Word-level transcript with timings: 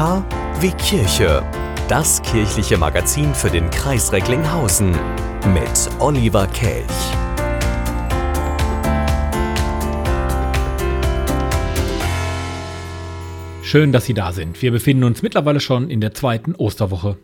K 0.00 0.24
wie 0.60 0.70
Kirche. 0.70 1.42
Das 1.86 2.22
kirchliche 2.22 2.78
Magazin 2.78 3.34
für 3.34 3.50
den 3.50 3.68
Kreis 3.68 4.10
Recklinghausen 4.10 4.92
mit 5.52 5.90
Oliver 5.98 6.46
Kelch. 6.46 6.86
Schön, 13.62 13.92
dass 13.92 14.06
Sie 14.06 14.14
da 14.14 14.32
sind. 14.32 14.62
Wir 14.62 14.72
befinden 14.72 15.04
uns 15.04 15.20
mittlerweile 15.20 15.60
schon 15.60 15.90
in 15.90 16.00
der 16.00 16.14
zweiten 16.14 16.54
Osterwoche. 16.54 17.18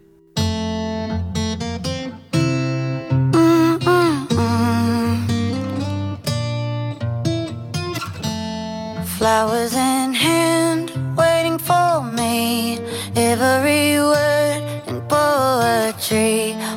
Flowers 9.17 9.73
in 9.73 9.96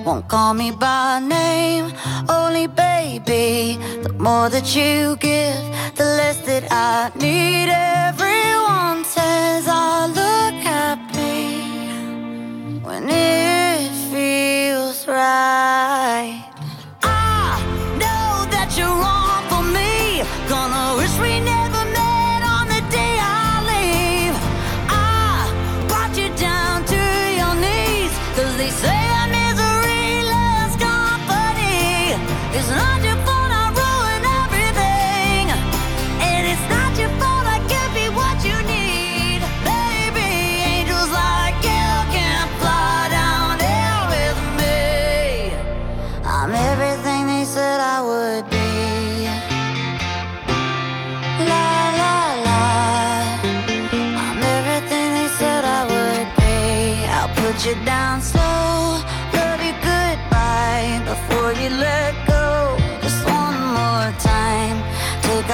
won't 0.09 0.27
call 0.27 0.55
me 0.55 0.71
by 0.71 1.19
name, 1.19 1.93
only 2.29 2.65
baby. 2.65 3.77
The 4.01 4.11
more 4.17 4.49
that 4.49 4.75
you 4.75 5.15
give, 5.17 5.63
the 5.99 6.07
less 6.19 6.37
that 6.47 6.65
I 6.71 7.11
need. 7.15 7.69
Everyone 7.69 9.05
says 9.05 9.67
I 9.67 10.07
look 10.19 10.58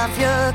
have 0.08 0.20
your 0.20 0.55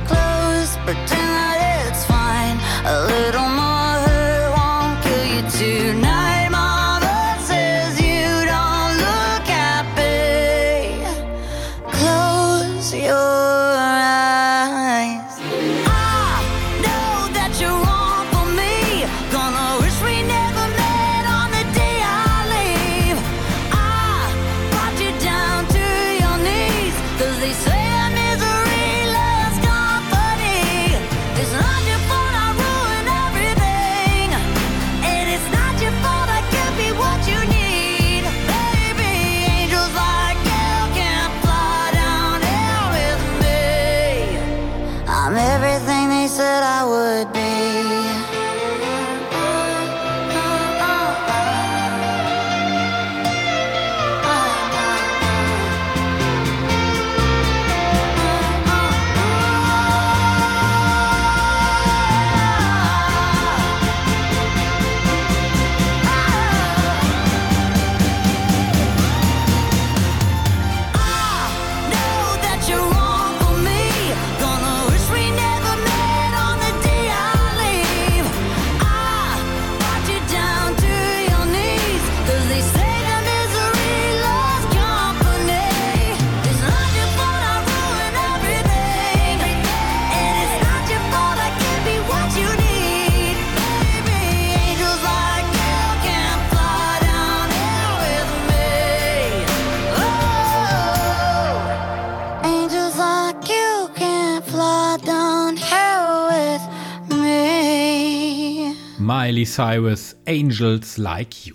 Miley 109.41 109.47
Cyrus, 109.47 110.17
Angels 110.29 110.99
Like 110.99 111.47
You. 111.47 111.55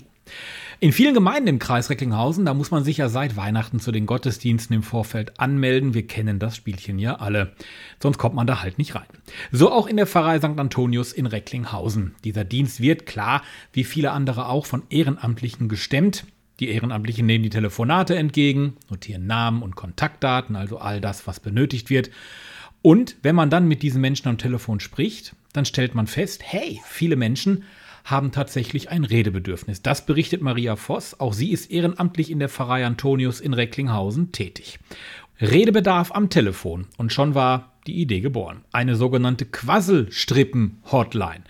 In 0.80 0.90
vielen 0.90 1.14
Gemeinden 1.14 1.46
im 1.46 1.58
Kreis 1.60 1.88
Recklinghausen, 1.88 2.44
da 2.44 2.52
muss 2.52 2.72
man 2.72 2.82
sich 2.82 2.96
ja 2.96 3.08
seit 3.08 3.36
Weihnachten 3.36 3.78
zu 3.78 3.92
den 3.92 4.06
Gottesdiensten 4.06 4.74
im 4.74 4.82
Vorfeld 4.82 5.38
anmelden. 5.38 5.94
Wir 5.94 6.04
kennen 6.04 6.40
das 6.40 6.56
Spielchen 6.56 6.98
ja 6.98 7.20
alle. 7.20 7.52
Sonst 8.02 8.18
kommt 8.18 8.34
man 8.34 8.48
da 8.48 8.60
halt 8.60 8.78
nicht 8.78 8.96
rein. 8.96 9.06
So 9.52 9.70
auch 9.70 9.86
in 9.86 9.96
der 9.96 10.08
Pfarrei 10.08 10.38
St. 10.38 10.58
Antonius 10.58 11.12
in 11.12 11.26
Recklinghausen. 11.26 12.16
Dieser 12.24 12.42
Dienst 12.42 12.80
wird 12.80 13.06
klar, 13.06 13.42
wie 13.72 13.84
viele 13.84 14.10
andere 14.10 14.48
auch, 14.48 14.66
von 14.66 14.82
Ehrenamtlichen 14.90 15.68
gestemmt. 15.68 16.24
Die 16.58 16.70
Ehrenamtlichen 16.70 17.24
nehmen 17.24 17.44
die 17.44 17.50
Telefonate 17.50 18.16
entgegen, 18.16 18.74
notieren 18.90 19.28
Namen 19.28 19.62
und 19.62 19.76
Kontaktdaten, 19.76 20.56
also 20.56 20.78
all 20.78 21.00
das, 21.00 21.28
was 21.28 21.38
benötigt 21.38 21.88
wird. 21.88 22.10
Und 22.82 23.16
wenn 23.22 23.36
man 23.36 23.50
dann 23.50 23.68
mit 23.68 23.82
diesen 23.82 24.00
Menschen 24.00 24.28
am 24.28 24.38
Telefon 24.38 24.80
spricht, 24.80 25.36
dann 25.52 25.64
stellt 25.64 25.94
man 25.94 26.06
fest, 26.06 26.42
hey, 26.44 26.80
viele 26.84 27.16
Menschen 27.16 27.64
haben 28.06 28.30
tatsächlich 28.30 28.88
ein 28.88 29.04
Redebedürfnis. 29.04 29.82
Das 29.82 30.06
berichtet 30.06 30.40
Maria 30.40 30.76
Voss. 30.76 31.18
Auch 31.18 31.32
sie 31.32 31.50
ist 31.50 31.72
ehrenamtlich 31.72 32.30
in 32.30 32.38
der 32.38 32.48
Pfarrei 32.48 32.86
Antonius 32.86 33.40
in 33.40 33.52
Recklinghausen 33.52 34.30
tätig. 34.30 34.78
Redebedarf 35.40 36.12
am 36.12 36.30
Telefon. 36.30 36.86
Und 36.96 37.12
schon 37.12 37.34
war 37.34 37.72
die 37.88 38.00
Idee 38.00 38.20
geboren. 38.20 38.62
Eine 38.70 38.94
sogenannte 38.94 39.44
Quasselstrippen-Hotline. 39.44 41.42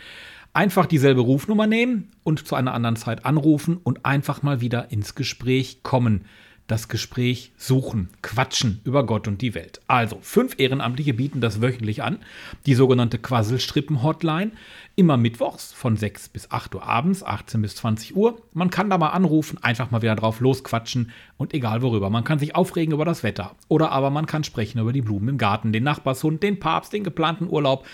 Einfach 0.54 0.86
dieselbe 0.86 1.20
Rufnummer 1.20 1.66
nehmen 1.66 2.08
und 2.24 2.48
zu 2.48 2.54
einer 2.54 2.72
anderen 2.72 2.96
Zeit 2.96 3.26
anrufen 3.26 3.76
und 3.76 4.06
einfach 4.06 4.42
mal 4.42 4.62
wieder 4.62 4.90
ins 4.90 5.14
Gespräch 5.14 5.82
kommen. 5.82 6.24
Das 6.66 6.88
Gespräch 6.88 7.52
suchen, 7.56 8.08
quatschen 8.22 8.80
über 8.82 9.06
Gott 9.06 9.28
und 9.28 9.40
die 9.40 9.54
Welt. 9.54 9.80
Also, 9.86 10.18
fünf 10.20 10.58
Ehrenamtliche 10.58 11.14
bieten 11.14 11.40
das 11.40 11.60
wöchentlich 11.60 12.02
an. 12.02 12.18
Die 12.64 12.74
sogenannte 12.74 13.18
Quasselstrippen-Hotline. 13.18 14.50
Immer 14.98 15.18
mittwochs 15.18 15.74
von 15.74 15.94
6 15.94 16.30
bis 16.30 16.50
8 16.50 16.74
Uhr 16.74 16.82
abends, 16.82 17.22
18 17.22 17.60
bis 17.60 17.76
20 17.76 18.16
Uhr. 18.16 18.40
Man 18.54 18.70
kann 18.70 18.88
da 18.88 18.96
mal 18.96 19.10
anrufen, 19.10 19.58
einfach 19.62 19.90
mal 19.90 20.00
wieder 20.00 20.16
drauf 20.16 20.40
losquatschen 20.40 21.10
und 21.36 21.52
egal 21.52 21.82
worüber. 21.82 22.08
Man 22.08 22.24
kann 22.24 22.38
sich 22.38 22.54
aufregen 22.54 22.94
über 22.94 23.04
das 23.04 23.22
Wetter. 23.22 23.54
Oder 23.68 23.92
aber 23.92 24.08
man 24.08 24.24
kann 24.24 24.42
sprechen 24.42 24.78
über 24.78 24.94
die 24.94 25.02
Blumen 25.02 25.28
im 25.28 25.36
Garten, 25.36 25.70
den 25.70 25.84
Nachbarshund, 25.84 26.42
den 26.42 26.60
Papst, 26.60 26.94
den 26.94 27.04
geplanten 27.04 27.46
Urlaub, 27.50 27.86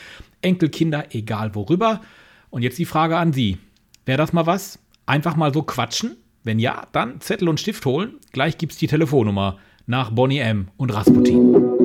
Enkelkinder, 0.43 1.13
egal 1.13 1.57
worüber. 1.57 2.03
Und 2.51 2.63
jetzt 2.63 2.79
die 2.79 2.85
Frage 2.85 3.17
an 3.17 3.33
Sie. 3.33 3.59
Wäre 4.07 4.19
das 4.19 4.33
mal 4.33 4.47
was? 4.47 4.79
Einfach 5.05 5.35
mal 5.35 5.53
so 5.53 5.63
quatschen? 5.65 6.17
Wenn 6.45 6.61
ja, 6.61 6.87
dann 6.93 7.21
Zettel 7.21 7.49
und 7.49 7.59
Stift 7.59 7.85
holen. 7.85 8.15
Gleich 8.31 8.59
gibt's 8.59 8.77
die 8.77 8.87
Telefonnummer 8.87 9.59
nach 9.87 10.11
Bonnie 10.11 10.39
M. 10.39 10.69
und 10.77 10.95
Rasputin. 10.95 11.82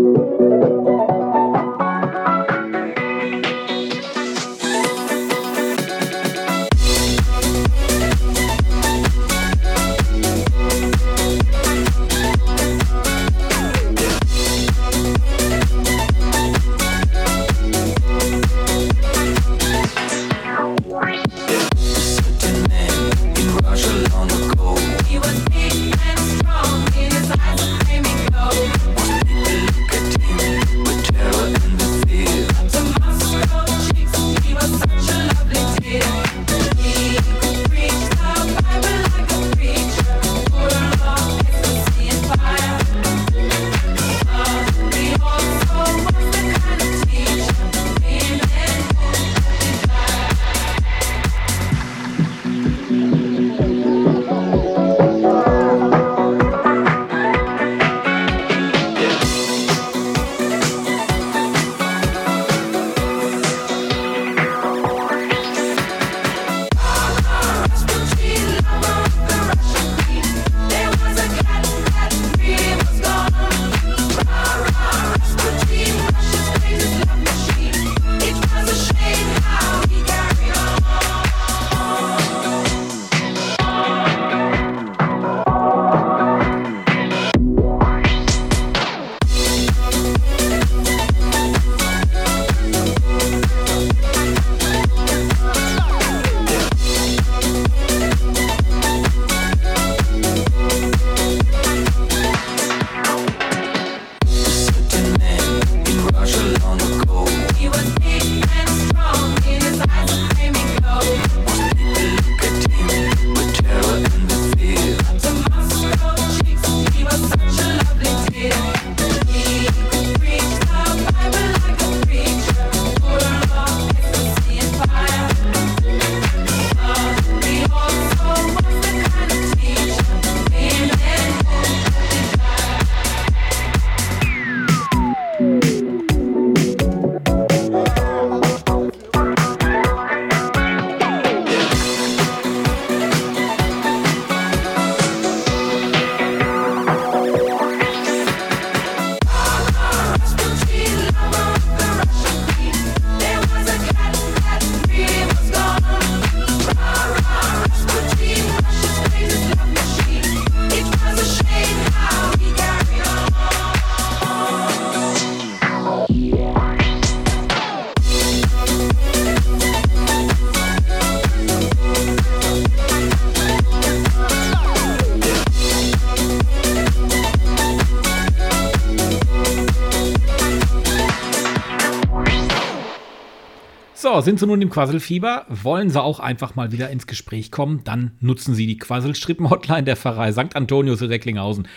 So, 184.17 184.21
sind 184.21 184.39
Sie 184.39 184.47
nun 184.47 184.63
im 184.63 184.71
Quasselfieber? 184.71 185.45
Wollen 185.47 185.91
Sie 185.91 186.01
auch 186.01 186.19
einfach 186.19 186.55
mal 186.55 186.71
wieder 186.71 186.89
ins 186.89 187.05
Gespräch 187.05 187.51
kommen? 187.51 187.83
Dann 187.83 188.17
nutzen 188.19 188.55
Sie 188.55 188.65
die 188.65 188.79
Quasselstrippen-Hotline 188.79 189.83
der 189.83 189.95
Pfarrei 189.95 190.31
St. 190.31 190.55
Antonius 190.55 191.03
in 191.03 191.09
Recklinghausen. 191.09 191.67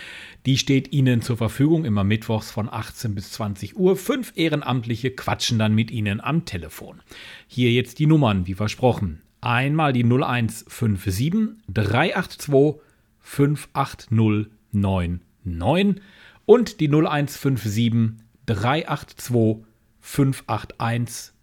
Die 0.47 0.57
steht 0.57 0.91
Ihnen 0.91 1.21
zur 1.21 1.37
Verfügung 1.37 1.85
immer 1.85 2.03
mittwochs 2.03 2.49
von 2.49 2.67
18 2.67 3.13
bis 3.13 3.31
20 3.33 3.77
Uhr. 3.77 3.95
Fünf 3.95 4.33
Ehrenamtliche 4.33 5.11
quatschen 5.11 5.59
dann 5.59 5.75
mit 5.75 5.91
Ihnen 5.91 6.19
am 6.19 6.45
Telefon. 6.45 7.03
Hier 7.45 7.71
jetzt 7.71 7.99
die 7.99 8.07
Nummern, 8.07 8.47
wie 8.47 8.55
versprochen. 8.55 9.21
Einmal 9.41 9.93
die 9.93 10.03
0157 10.03 11.57
382 11.71 12.81
58099 13.19 16.01
und 16.47 16.79
die 16.79 16.87
0157 16.87 18.13
382 18.47 19.63
581 19.99 21.33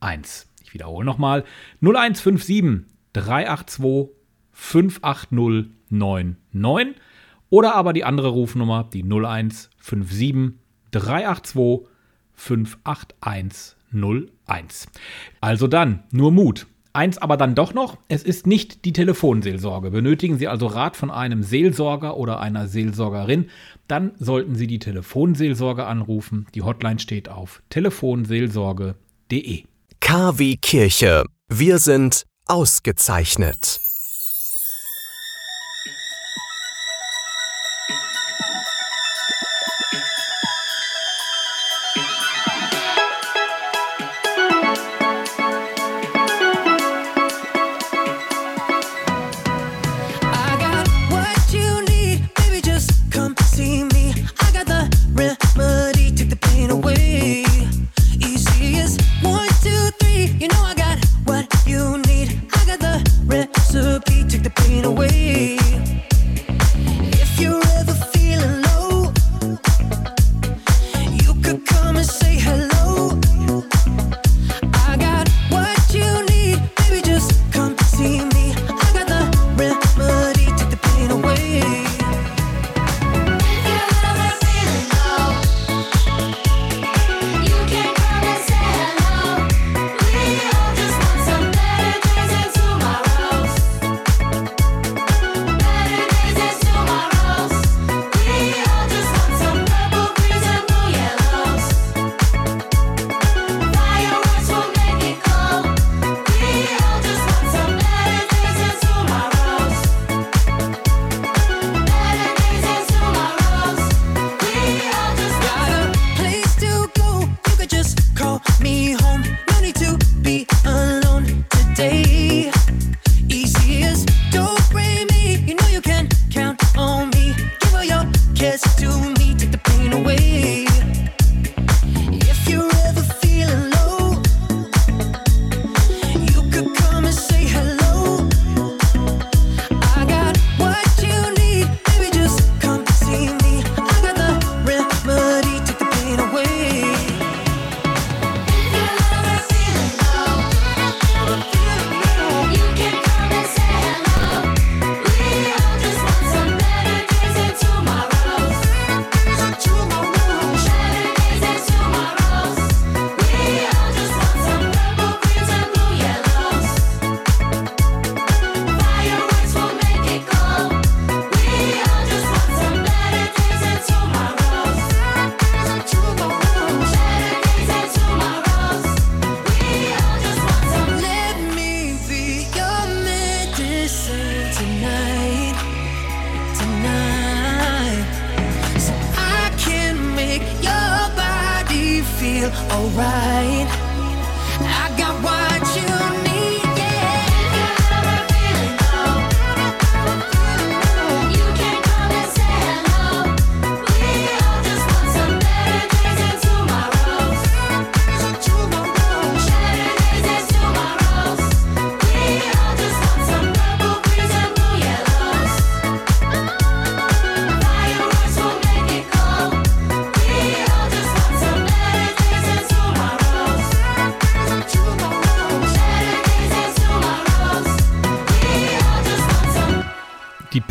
01. 0.00 0.48
Ich 0.62 0.74
wiederhole 0.74 1.04
nochmal 1.04 1.44
0157 1.82 2.86
382 3.12 4.08
58099 4.52 6.96
oder 7.48 7.74
aber 7.74 7.92
die 7.92 8.04
andere 8.04 8.28
Rufnummer, 8.28 8.88
die 8.92 9.02
0157 9.02 10.52
382 10.92 11.88
58101. 12.34 14.86
Also 15.40 15.66
dann, 15.66 16.04
nur 16.12 16.30
Mut. 16.32 16.66
Eins 16.92 17.18
aber 17.18 17.36
dann 17.36 17.54
doch 17.54 17.72
noch, 17.72 17.98
es 18.08 18.24
ist 18.24 18.48
nicht 18.48 18.84
die 18.84 18.92
Telefonseelsorge. 18.92 19.92
Benötigen 19.92 20.38
Sie 20.38 20.48
also 20.48 20.66
Rat 20.66 20.96
von 20.96 21.08
einem 21.10 21.44
Seelsorger 21.44 22.16
oder 22.16 22.40
einer 22.40 22.66
Seelsorgerin, 22.66 23.48
dann 23.86 24.10
sollten 24.18 24.56
Sie 24.56 24.66
die 24.66 24.80
Telefonseelsorge 24.80 25.86
anrufen. 25.86 26.48
Die 26.54 26.62
Hotline 26.62 26.98
steht 26.98 27.28
auf 27.28 27.62
telefonseelsorge.de. 27.70 29.64
KW 30.10 30.56
Kirche. 30.56 31.22
Wir 31.48 31.78
sind 31.78 32.24
ausgezeichnet. 32.46 33.80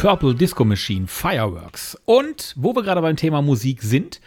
Purple 0.09 0.33
Disco 0.33 0.65
Machine 0.65 1.05
Fireworks. 1.05 1.95
Und 2.05 2.55
wo 2.57 2.75
wir 2.75 2.81
gerade 2.81 2.99
beim 2.99 3.15
Thema 3.15 3.43
Musik 3.43 3.83
sind, 3.83 4.21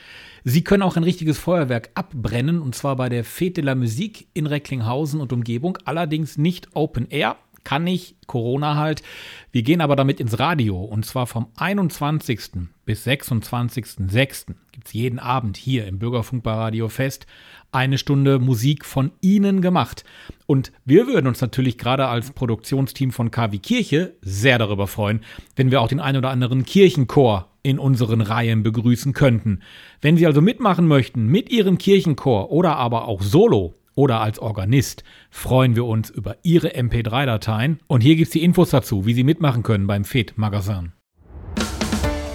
Sie 0.44 0.62
können 0.62 0.84
auch 0.84 0.96
ein 0.96 1.02
richtiges 1.02 1.40
Feuerwerk 1.40 1.90
abbrennen 1.94 2.62
und 2.62 2.76
zwar 2.76 2.94
bei 2.94 3.08
der 3.08 3.24
Fete 3.24 3.54
de 3.54 3.64
la 3.64 3.74
Musique 3.74 4.28
in 4.32 4.46
Recklinghausen 4.46 5.20
und 5.20 5.32
Umgebung, 5.32 5.78
allerdings 5.84 6.38
nicht 6.38 6.68
Open 6.76 7.08
Air. 7.10 7.34
Kann 7.64 7.82
nicht, 7.82 8.14
Corona 8.28 8.76
halt. 8.76 9.02
Wir 9.50 9.64
gehen 9.64 9.80
aber 9.80 9.96
damit 9.96 10.20
ins 10.20 10.38
Radio 10.38 10.80
und 10.80 11.04
zwar 11.04 11.26
vom 11.26 11.48
21. 11.56 12.68
bis 12.84 13.04
26.06. 13.04 14.54
gibt 14.70 14.86
es 14.86 14.92
jeden 14.92 15.18
Abend 15.18 15.56
hier 15.56 15.88
im 15.88 15.98
Bürgerfunk 15.98 16.46
Radio 16.46 16.88
Fest 16.88 17.26
eine 17.72 17.98
Stunde 17.98 18.38
Musik 18.38 18.84
von 18.84 19.12
Ihnen 19.20 19.60
gemacht. 19.60 20.04
Und 20.46 20.72
wir 20.84 21.06
würden 21.06 21.26
uns 21.26 21.40
natürlich 21.40 21.78
gerade 21.78 22.06
als 22.06 22.30
Produktionsteam 22.30 23.10
von 23.10 23.30
KW 23.30 23.58
Kirche 23.58 24.14
sehr 24.20 24.58
darüber 24.58 24.86
freuen, 24.86 25.20
wenn 25.56 25.70
wir 25.70 25.80
auch 25.80 25.88
den 25.88 26.00
ein 26.00 26.16
oder 26.16 26.30
anderen 26.30 26.64
Kirchenchor 26.64 27.48
in 27.62 27.78
unseren 27.78 28.20
Reihen 28.20 28.62
begrüßen 28.62 29.12
könnten. 29.12 29.60
Wenn 30.00 30.16
Sie 30.16 30.26
also 30.26 30.40
mitmachen 30.40 30.86
möchten 30.86 31.26
mit 31.26 31.50
Ihrem 31.50 31.78
Kirchenchor 31.78 32.50
oder 32.50 32.76
aber 32.76 33.08
auch 33.08 33.22
solo 33.22 33.74
oder 33.94 34.20
als 34.20 34.38
Organist 34.38 35.04
freuen 35.30 35.76
wir 35.76 35.84
uns 35.84 36.10
über 36.10 36.36
Ihre 36.42 36.74
MP3-Dateien. 36.74 37.80
Und 37.86 38.02
hier 38.02 38.16
gibt 38.16 38.28
es 38.28 38.32
die 38.32 38.42
Infos 38.42 38.70
dazu, 38.70 39.06
wie 39.06 39.14
Sie 39.14 39.24
mitmachen 39.24 39.62
können 39.62 39.86
beim 39.86 40.04
FED 40.04 40.36
Magazin. 40.36 40.92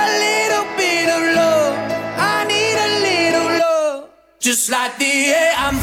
A 0.01 0.05
little 0.25 0.67
bit 0.81 1.07
of 1.15 1.21
love. 1.39 1.75
I 2.33 2.37
need 2.51 2.77
a 2.87 2.91
little 3.07 3.49
love. 3.61 4.09
Just 4.39 4.71
like 4.71 4.97
the 4.97 5.13
air 5.41 5.53
I'm 5.57 5.77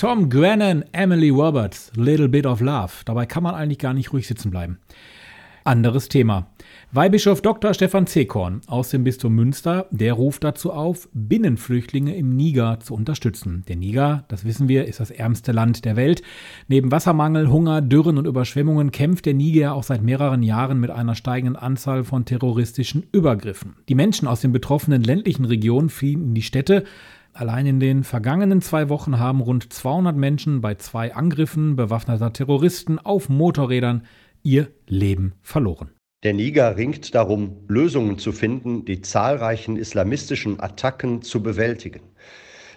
Tom 0.00 0.30
Grennan, 0.30 0.82
Emily 0.92 1.28
Roberts, 1.28 1.92
Little 1.94 2.30
Bit 2.30 2.46
of 2.46 2.62
Love. 2.62 2.90
Dabei 3.04 3.26
kann 3.26 3.42
man 3.42 3.54
eigentlich 3.54 3.78
gar 3.78 3.92
nicht 3.92 4.14
ruhig 4.14 4.26
sitzen 4.26 4.50
bleiben. 4.50 4.78
Anderes 5.62 6.08
Thema. 6.08 6.46
Weihbischof 6.90 7.42
Dr. 7.42 7.74
Stefan 7.74 8.06
Zekorn 8.06 8.62
aus 8.66 8.88
dem 8.88 9.04
Bistum 9.04 9.34
Münster, 9.34 9.88
der 9.90 10.14
ruft 10.14 10.42
dazu 10.42 10.72
auf, 10.72 11.10
Binnenflüchtlinge 11.12 12.16
im 12.16 12.34
Niger 12.34 12.80
zu 12.80 12.94
unterstützen. 12.94 13.62
Der 13.68 13.76
Niger, 13.76 14.24
das 14.28 14.46
wissen 14.46 14.68
wir, 14.68 14.86
ist 14.86 15.00
das 15.00 15.10
ärmste 15.10 15.52
Land 15.52 15.84
der 15.84 15.96
Welt. 15.96 16.22
Neben 16.66 16.90
Wassermangel, 16.90 17.50
Hunger, 17.50 17.82
Dürren 17.82 18.16
und 18.16 18.26
Überschwemmungen 18.26 18.92
kämpft 18.92 19.26
der 19.26 19.34
Niger 19.34 19.74
auch 19.74 19.82
seit 19.82 20.00
mehreren 20.00 20.42
Jahren 20.42 20.80
mit 20.80 20.88
einer 20.88 21.14
steigenden 21.14 21.56
Anzahl 21.56 22.04
von 22.04 22.24
terroristischen 22.24 23.04
Übergriffen. 23.12 23.76
Die 23.90 23.94
Menschen 23.94 24.26
aus 24.26 24.40
den 24.40 24.52
betroffenen 24.52 25.02
ländlichen 25.02 25.44
Regionen 25.44 25.90
fliehen 25.90 26.22
in 26.22 26.34
die 26.34 26.40
Städte, 26.40 26.84
Allein 27.32 27.66
in 27.66 27.80
den 27.80 28.04
vergangenen 28.04 28.60
zwei 28.60 28.88
Wochen 28.88 29.18
haben 29.18 29.40
rund 29.40 29.72
200 29.72 30.16
Menschen 30.16 30.60
bei 30.60 30.74
zwei 30.74 31.14
Angriffen 31.14 31.76
bewaffneter 31.76 32.32
Terroristen 32.32 32.98
auf 32.98 33.28
Motorrädern 33.28 34.04
ihr 34.42 34.68
Leben 34.86 35.34
verloren. 35.42 35.90
Der 36.22 36.34
Niger 36.34 36.76
ringt 36.76 37.14
darum, 37.14 37.64
Lösungen 37.66 38.18
zu 38.18 38.32
finden, 38.32 38.84
die 38.84 39.00
zahlreichen 39.00 39.76
islamistischen 39.76 40.60
Attacken 40.60 41.22
zu 41.22 41.42
bewältigen. 41.42 42.02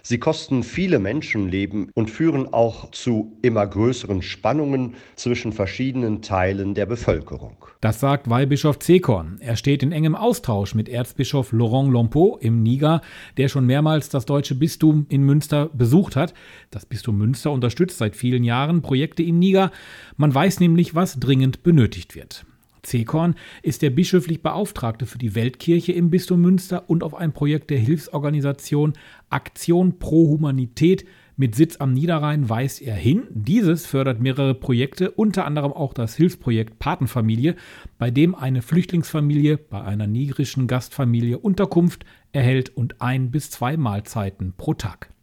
Sie 0.06 0.18
kosten 0.18 0.64
viele 0.64 0.98
Menschenleben 0.98 1.90
und 1.94 2.10
führen 2.10 2.52
auch 2.52 2.90
zu 2.90 3.38
immer 3.40 3.66
größeren 3.66 4.20
Spannungen 4.20 4.96
zwischen 5.16 5.54
verschiedenen 5.54 6.20
Teilen 6.20 6.74
der 6.74 6.84
Bevölkerung. 6.84 7.56
Das 7.80 8.00
sagt 8.00 8.28
Weihbischof 8.28 8.78
Zekorn. 8.80 9.38
Er 9.40 9.56
steht 9.56 9.82
in 9.82 9.92
engem 9.92 10.14
Austausch 10.14 10.74
mit 10.74 10.90
Erzbischof 10.90 11.52
Laurent 11.52 11.90
Lompo 11.90 12.36
im 12.38 12.62
Niger, 12.62 13.00
der 13.38 13.48
schon 13.48 13.64
mehrmals 13.64 14.10
das 14.10 14.26
deutsche 14.26 14.54
Bistum 14.54 15.06
in 15.08 15.22
Münster 15.22 15.70
besucht 15.72 16.16
hat. 16.16 16.34
Das 16.70 16.84
Bistum 16.84 17.16
Münster 17.16 17.50
unterstützt 17.50 17.96
seit 17.96 18.14
vielen 18.14 18.44
Jahren 18.44 18.82
Projekte 18.82 19.22
im 19.22 19.38
Niger. 19.38 19.70
Man 20.18 20.34
weiß 20.34 20.60
nämlich, 20.60 20.94
was 20.94 21.18
dringend 21.18 21.62
benötigt 21.62 22.14
wird. 22.14 22.44
Zekorn 22.84 23.34
ist 23.62 23.82
der 23.82 23.90
bischöflich 23.90 24.42
Beauftragte 24.42 25.06
für 25.06 25.18
die 25.18 25.34
Weltkirche 25.34 25.92
im 25.92 26.10
Bistum 26.10 26.40
Münster 26.40 26.88
und 26.88 27.02
auf 27.02 27.14
ein 27.14 27.32
Projekt 27.32 27.70
der 27.70 27.78
Hilfsorganisation 27.78 28.92
Aktion 29.30 29.98
pro 29.98 30.28
Humanität 30.28 31.04
mit 31.36 31.56
Sitz 31.56 31.80
am 31.80 31.92
Niederrhein 31.92 32.48
weist 32.48 32.80
er 32.80 32.94
hin. 32.94 33.24
Dieses 33.30 33.86
fördert 33.86 34.20
mehrere 34.20 34.54
Projekte, 34.54 35.10
unter 35.10 35.44
anderem 35.44 35.72
auch 35.72 35.92
das 35.92 36.14
Hilfsprojekt 36.14 36.78
Patenfamilie, 36.78 37.56
bei 37.98 38.12
dem 38.12 38.36
eine 38.36 38.62
Flüchtlingsfamilie 38.62 39.58
bei 39.58 39.82
einer 39.82 40.06
nigerischen 40.06 40.68
Gastfamilie 40.68 41.38
Unterkunft 41.38 42.04
erhält 42.30 42.76
und 42.76 43.00
ein 43.00 43.32
bis 43.32 43.50
zwei 43.50 43.76
Mahlzeiten 43.76 44.54
pro 44.56 44.74
Tag. 44.74 45.13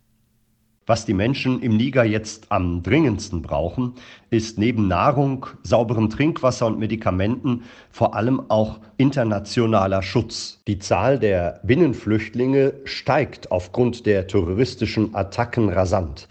Was 0.87 1.05
die 1.05 1.13
Menschen 1.13 1.61
im 1.61 1.77
Niger 1.77 2.03
jetzt 2.03 2.47
am 2.49 2.81
dringendsten 2.81 3.43
brauchen, 3.43 3.93
ist 4.31 4.57
neben 4.57 4.87
Nahrung, 4.87 5.45
sauberem 5.61 6.09
Trinkwasser 6.09 6.65
und 6.65 6.79
Medikamenten 6.79 7.63
vor 7.91 8.15
allem 8.15 8.49
auch 8.49 8.79
internationaler 8.97 10.01
Schutz. 10.01 10.59
Die 10.67 10.79
Zahl 10.79 11.19
der 11.19 11.59
Binnenflüchtlinge 11.63 12.73
steigt 12.85 13.51
aufgrund 13.51 14.07
der 14.07 14.25
terroristischen 14.25 15.13
Attacken 15.13 15.69
rasant. 15.69 16.27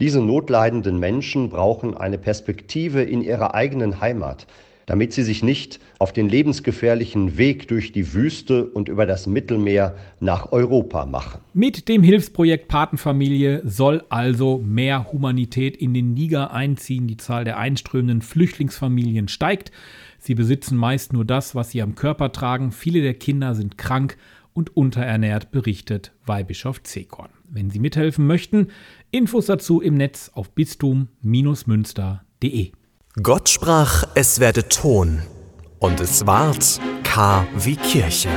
Diese 0.00 0.20
notleidenden 0.20 0.98
Menschen 0.98 1.48
brauchen 1.48 1.96
eine 1.96 2.18
Perspektive 2.18 3.00
in 3.02 3.22
ihrer 3.22 3.54
eigenen 3.54 4.00
Heimat, 4.00 4.48
damit 4.86 5.12
sie 5.12 5.22
sich 5.22 5.42
nicht 5.42 5.80
auf 5.98 6.12
den 6.12 6.28
lebensgefährlichen 6.28 7.38
Weg 7.38 7.68
durch 7.68 7.92
die 7.92 8.14
Wüste 8.14 8.66
und 8.66 8.88
über 8.88 9.06
das 9.06 9.26
Mittelmeer 9.26 9.96
nach 10.20 10.52
Europa 10.52 11.06
machen. 11.06 11.40
Mit 11.52 11.88
dem 11.88 12.02
Hilfsprojekt 12.02 12.68
Patenfamilie 12.68 13.62
soll 13.64 14.04
also 14.08 14.58
mehr 14.58 15.12
Humanität 15.12 15.76
in 15.76 15.94
den 15.94 16.14
Niger 16.14 16.52
einziehen. 16.52 17.06
Die 17.06 17.16
Zahl 17.16 17.44
der 17.44 17.58
einströmenden 17.58 18.22
Flüchtlingsfamilien 18.22 19.28
steigt. 19.28 19.70
Sie 20.18 20.34
besitzen 20.34 20.76
meist 20.76 21.12
nur 21.12 21.24
das, 21.24 21.54
was 21.54 21.70
sie 21.70 21.82
am 21.82 21.94
Körper 21.94 22.32
tragen. 22.32 22.72
Viele 22.72 23.02
der 23.02 23.14
Kinder 23.14 23.54
sind 23.54 23.78
krank 23.78 24.16
und 24.54 24.76
unterernährt, 24.76 25.50
berichtet 25.50 26.12
Weihbischof 26.24 26.82
Zekorn. 26.82 27.30
Wenn 27.48 27.70
Sie 27.70 27.78
mithelfen 27.78 28.26
möchten, 28.26 28.68
Infos 29.10 29.46
dazu 29.46 29.80
im 29.80 29.94
Netz 29.94 30.30
auf 30.32 30.54
bistum-münster.de. 30.54 32.72
Gott 33.22 33.48
sprach, 33.48 34.02
es 34.16 34.40
werde 34.40 34.68
Ton, 34.68 35.22
und 35.78 36.00
es 36.00 36.26
ward 36.26 36.80
K 37.04 37.46
wie 37.54 37.76
Kirche. 37.76 38.28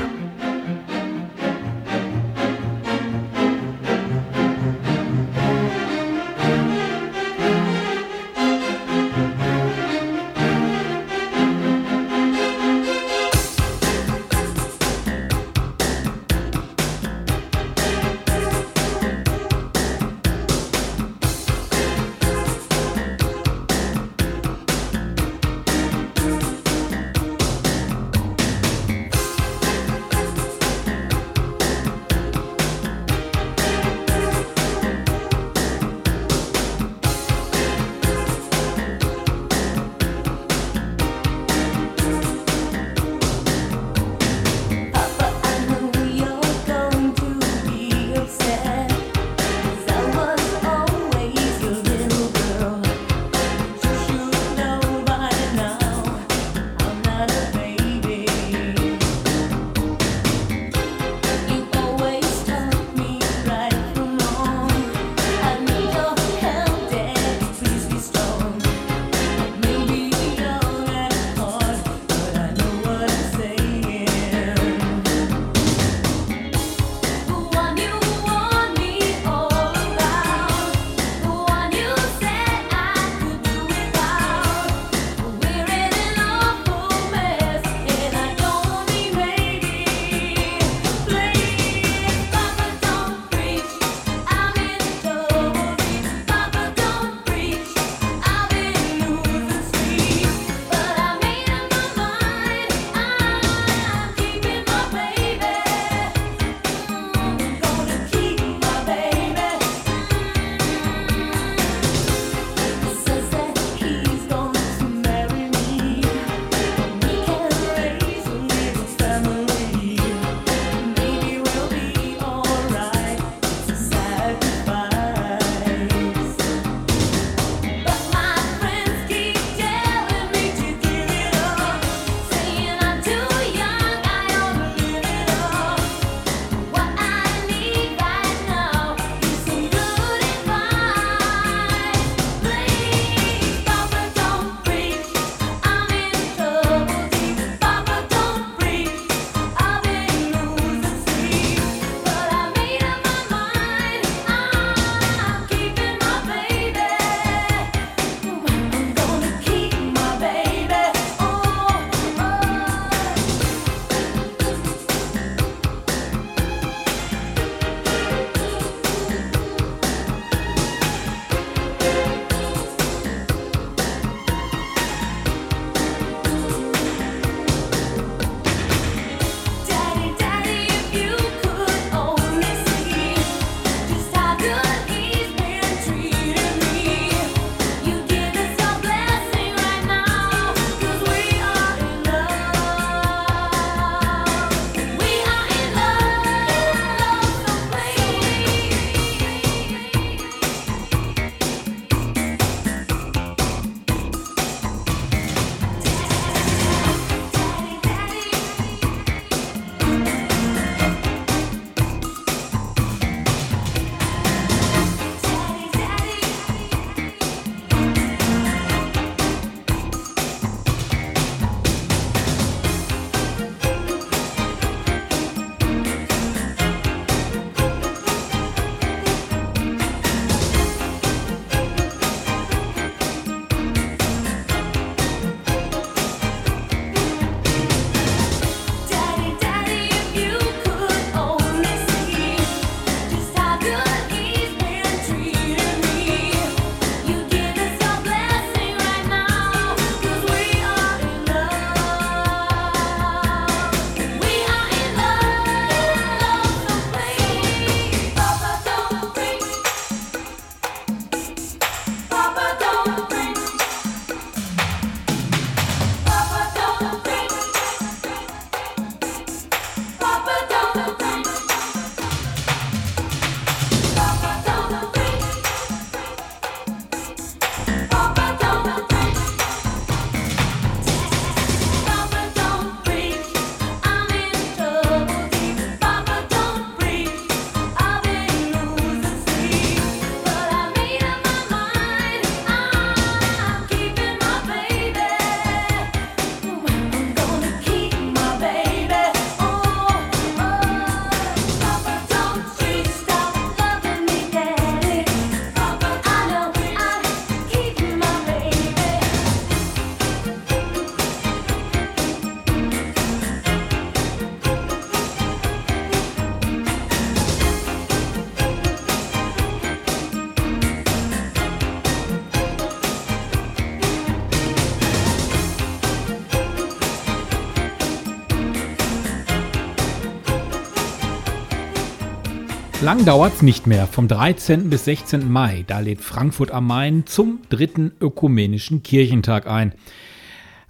Lang 332.87 333.03
dauert's 333.03 333.41
nicht 333.41 333.67
mehr. 333.67 333.85
Vom 333.85 334.07
13. 334.07 334.69
bis 334.69 334.85
16. 334.85 335.29
Mai, 335.29 335.65
da 335.67 335.81
lädt 335.81 335.99
Frankfurt 335.99 336.51
am 336.51 336.67
Main 336.67 337.05
zum 337.05 337.39
dritten 337.49 337.91
ökumenischen 337.99 338.81
Kirchentag 338.81 339.45
ein. 339.45 339.73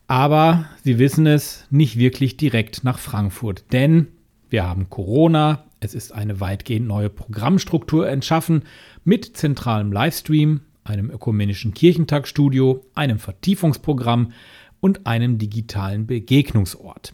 Aber 0.07 0.65
Sie 0.83 0.97
wissen 0.97 1.27
es, 1.27 1.67
nicht 1.69 1.95
wirklich 1.99 2.35
direkt 2.35 2.83
nach 2.83 2.97
Frankfurt, 2.97 3.65
denn 3.71 4.07
wir 4.49 4.67
haben 4.67 4.89
Corona, 4.89 5.65
es 5.79 5.93
ist 5.93 6.11
eine 6.11 6.39
weitgehend 6.39 6.87
neue 6.87 7.11
Programmstruktur 7.11 8.09
entschaffen 8.09 8.63
mit 9.03 9.37
zentralem 9.37 9.91
Livestream, 9.91 10.61
einem 10.83 11.11
ökumenischen 11.11 11.75
Kirchentagsstudio, 11.75 12.83
einem 12.95 13.19
Vertiefungsprogramm 13.19 14.31
und 14.79 15.05
einem 15.05 15.37
digitalen 15.37 16.07
Begegnungsort. 16.07 17.13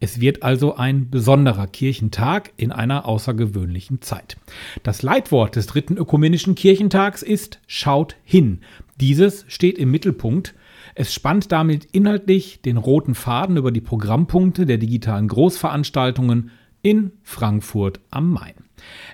Es 0.00 0.20
wird 0.20 0.42
also 0.42 0.76
ein 0.76 1.10
besonderer 1.10 1.66
Kirchentag 1.66 2.52
in 2.56 2.72
einer 2.72 3.06
außergewöhnlichen 3.06 4.02
Zeit. 4.02 4.36
Das 4.82 5.02
Leitwort 5.02 5.56
des 5.56 5.66
dritten 5.66 5.96
ökumenischen 5.96 6.54
Kirchentags 6.54 7.22
ist 7.22 7.60
Schaut 7.66 8.16
hin. 8.24 8.60
Dieses 9.00 9.44
steht 9.48 9.78
im 9.78 9.90
Mittelpunkt. 9.90 10.54
Es 10.94 11.12
spannt 11.12 11.50
damit 11.52 11.86
inhaltlich 11.92 12.60
den 12.62 12.76
roten 12.76 13.14
Faden 13.14 13.56
über 13.56 13.72
die 13.72 13.80
Programmpunkte 13.80 14.66
der 14.66 14.78
digitalen 14.78 15.28
Großveranstaltungen 15.28 16.50
in 16.82 17.12
Frankfurt 17.22 18.00
am 18.10 18.30
Main. 18.30 18.54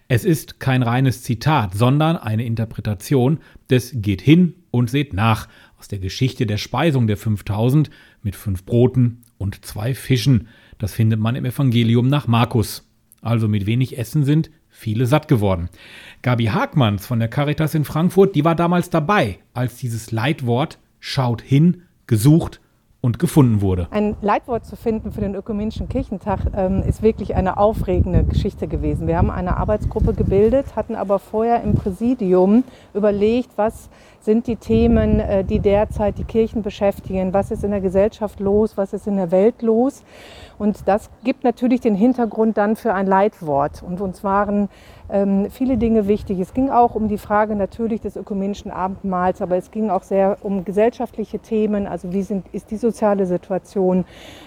Es 0.08 0.24
ist 0.24 0.60
kein 0.60 0.82
reines 0.82 1.22
Zitat, 1.22 1.74
sondern 1.74 2.16
eine 2.16 2.44
Interpretation 2.44 3.38
des 3.70 3.92
Geht 3.94 4.20
hin 4.20 4.54
und 4.70 4.90
seht 4.90 5.12
nach 5.12 5.48
aus 5.78 5.88
der 5.88 6.00
Geschichte 6.00 6.46
der 6.46 6.58
Speisung 6.58 7.06
der 7.06 7.16
5000 7.16 7.90
mit 8.22 8.36
fünf 8.36 8.64
Broten 8.64 9.22
und 9.38 9.64
zwei 9.64 9.94
Fischen. 9.94 10.48
Das 10.80 10.94
findet 10.94 11.20
man 11.20 11.36
im 11.36 11.44
Evangelium 11.44 12.08
nach 12.08 12.26
Markus. 12.26 12.88
Also 13.20 13.48
mit 13.48 13.66
wenig 13.66 13.98
Essen 13.98 14.24
sind 14.24 14.50
viele 14.70 15.04
satt 15.04 15.28
geworden. 15.28 15.68
Gabi 16.22 16.46
Hagmanns 16.46 17.06
von 17.06 17.18
der 17.18 17.28
Caritas 17.28 17.74
in 17.74 17.84
Frankfurt, 17.84 18.34
die 18.34 18.46
war 18.46 18.54
damals 18.54 18.88
dabei, 18.88 19.38
als 19.52 19.76
dieses 19.76 20.10
Leitwort 20.10 20.78
Schaut 21.02 21.40
hin 21.40 21.82
gesucht 22.06 22.60
und 23.00 23.18
gefunden 23.18 23.62
wurde. 23.62 23.88
Ein 23.90 24.16
Leitwort 24.20 24.66
zu 24.66 24.76
finden 24.76 25.12
für 25.12 25.22
den 25.22 25.34
Ökumenischen 25.34 25.88
Kirchentag 25.88 26.40
ähm, 26.54 26.82
ist 26.82 27.02
wirklich 27.02 27.34
eine 27.34 27.56
aufregende 27.56 28.24
Geschichte 28.24 28.68
gewesen. 28.68 29.06
Wir 29.06 29.16
haben 29.16 29.30
eine 29.30 29.56
Arbeitsgruppe 29.56 30.12
gebildet, 30.12 30.76
hatten 30.76 30.94
aber 30.94 31.18
vorher 31.18 31.62
im 31.62 31.74
Präsidium 31.74 32.64
überlegt, 32.92 33.50
was 33.56 33.88
sind 34.20 34.46
die 34.46 34.56
Themen, 34.56 35.18
äh, 35.18 35.44
die 35.44 35.60
derzeit 35.60 36.18
die 36.18 36.24
Kirchen 36.24 36.62
beschäftigen, 36.62 37.32
was 37.32 37.50
ist 37.50 37.64
in 37.64 37.70
der 37.70 37.80
Gesellschaft 37.80 38.38
los, 38.38 38.76
was 38.76 38.92
ist 38.92 39.06
in 39.06 39.16
der 39.16 39.30
Welt 39.30 39.62
los. 39.62 40.02
Und 40.60 40.86
das 40.86 41.08
gibt 41.24 41.42
natürlich 41.42 41.80
den 41.80 41.94
Hintergrund 41.94 42.58
dann 42.58 42.76
für 42.76 42.92
ein 42.92 43.06
Leitwort. 43.06 43.82
Und 43.82 44.02
uns 44.02 44.22
waren 44.22 44.68
ähm, 45.08 45.46
viele 45.50 45.78
Dinge 45.78 46.06
wichtig. 46.06 46.38
Es 46.38 46.52
ging 46.52 46.68
auch 46.68 46.94
um 46.94 47.08
die 47.08 47.16
Frage 47.16 47.56
natürlich 47.56 48.02
des 48.02 48.14
ökumenischen 48.14 48.70
Abendmahls, 48.70 49.40
aber 49.40 49.56
es 49.56 49.70
ging 49.70 49.88
auch 49.88 50.02
sehr 50.02 50.36
um 50.42 50.66
gesellschaftliche 50.66 51.38
Themen. 51.38 51.86
Also 51.86 52.12
wie 52.12 52.20
sind, 52.20 52.44
ist 52.52 52.70
die 52.70 52.76
soziale 52.76 53.24
Situation, 53.24 54.04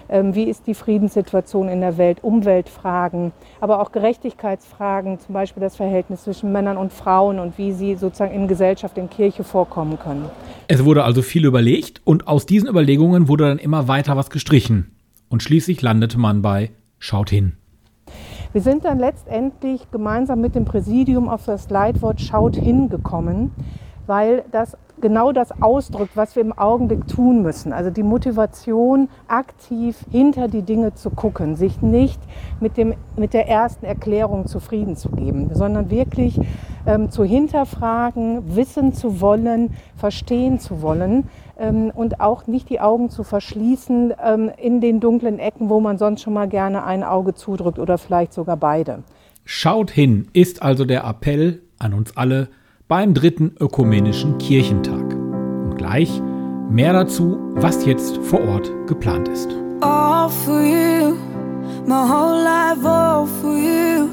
ähm, 0.07 0.35
wie 0.35 0.43
ist 0.43 0.67
die 0.67 0.75
Friedenssituation 0.75 1.67
in 1.67 1.81
der 1.81 1.97
Welt, 1.97 2.23
Umweltfragen, 2.23 3.31
aber 3.59 3.81
auch 3.81 3.91
Gerechtigkeitsfragen, 3.91 5.19
zum 5.19 5.33
Beispiel 5.33 5.61
das 5.61 5.75
Verhältnis 5.75 6.25
zwischen 6.25 6.51
Männern 6.51 6.77
und 6.77 6.93
Frauen 6.93 7.39
und 7.39 7.57
wie 7.57 7.71
sie 7.71 7.95
sozusagen 7.95 8.35
in 8.35 8.47
Gesellschaft, 8.47 8.99
in 8.99 9.09
Kirche 9.09 9.43
vorkommen 9.43 9.97
können. 9.97 10.25
Es 10.67 10.85
wurde 10.85 11.05
also 11.05 11.23
viel 11.23 11.43
überlegt 11.43 12.03
und 12.05 12.27
aus 12.27 12.45
diesen 12.45 12.69
Überlegungen 12.69 13.27
wurde 13.27 13.45
dann 13.47 13.57
immer 13.57 13.87
weiter 13.87 14.15
was 14.15 14.29
gestrichen. 14.29 14.92
Und 15.33 15.41
schließlich 15.41 15.81
landete 15.81 16.19
man 16.19 16.43
bei 16.43 16.69
Schaut 16.99 17.31
hin. 17.31 17.53
Wir 18.51 18.61
sind 18.61 18.85
dann 18.85 18.99
letztendlich 18.99 19.89
gemeinsam 19.89 20.41
mit 20.41 20.53
dem 20.53 20.63
Präsidium 20.63 21.27
auf 21.27 21.45
das 21.45 21.71
Leitwort 21.71 22.21
Schaut 22.21 22.55
hingekommen, 22.55 23.49
weil 24.05 24.45
das 24.51 24.77
genau 25.01 25.31
das 25.31 25.51
ausdrückt, 25.59 26.11
was 26.13 26.35
wir 26.35 26.43
im 26.43 26.53
Augenblick 26.55 27.07
tun 27.07 27.41
müssen. 27.41 27.73
Also 27.73 27.89
die 27.89 28.03
Motivation, 28.03 29.09
aktiv 29.27 29.97
hinter 30.11 30.47
die 30.47 30.61
Dinge 30.61 30.93
zu 30.93 31.09
gucken, 31.09 31.55
sich 31.55 31.81
nicht 31.81 32.21
mit, 32.59 32.77
dem, 32.77 32.93
mit 33.17 33.33
der 33.33 33.49
ersten 33.49 33.87
Erklärung 33.87 34.45
zufrieden 34.45 34.95
zu 34.95 35.09
geben, 35.09 35.49
sondern 35.51 35.89
wirklich 35.89 36.39
ähm, 36.85 37.09
zu 37.09 37.23
hinterfragen, 37.23 38.55
wissen 38.55 38.93
zu 38.93 39.19
wollen, 39.19 39.73
verstehen 39.95 40.59
zu 40.59 40.83
wollen 40.83 41.27
und 41.55 42.19
auch 42.19 42.47
nicht 42.47 42.69
die 42.69 42.79
Augen 42.79 43.09
zu 43.09 43.23
verschließen 43.23 44.13
ähm, 44.23 44.51
in 44.57 44.81
den 44.81 44.99
dunklen 44.99 45.39
Ecken, 45.39 45.69
wo 45.69 45.79
man 45.79 45.97
sonst 45.97 46.21
schon 46.21 46.33
mal 46.33 46.47
gerne 46.47 46.83
ein 46.83 47.03
Auge 47.03 47.33
zudrückt 47.33 47.79
oder 47.79 47.97
vielleicht 47.97 48.33
sogar 48.33 48.57
beide. 48.57 49.03
Schaut 49.45 49.91
hin 49.91 50.27
ist 50.33 50.61
also 50.61 50.85
der 50.85 51.03
Appell 51.03 51.61
an 51.77 51.93
uns 51.93 52.15
alle 52.17 52.47
beim 52.87 53.13
dritten 53.13 53.55
ökumenischen 53.59 54.37
Kirchentag. 54.37 55.13
Und 55.13 55.75
gleich 55.77 56.21
mehr 56.69 56.93
dazu, 56.93 57.37
was 57.55 57.85
jetzt 57.85 58.17
vor 58.17 58.41
Ort 58.47 58.71
geplant 58.87 59.27
ist. 59.27 59.49
all 59.83 60.29
for 60.29 60.61
you. 60.63 61.15
My 61.85 62.07
whole 62.07 62.41
life, 62.43 62.85
all 62.85 63.27
for 63.27 63.55
you. 63.57 64.07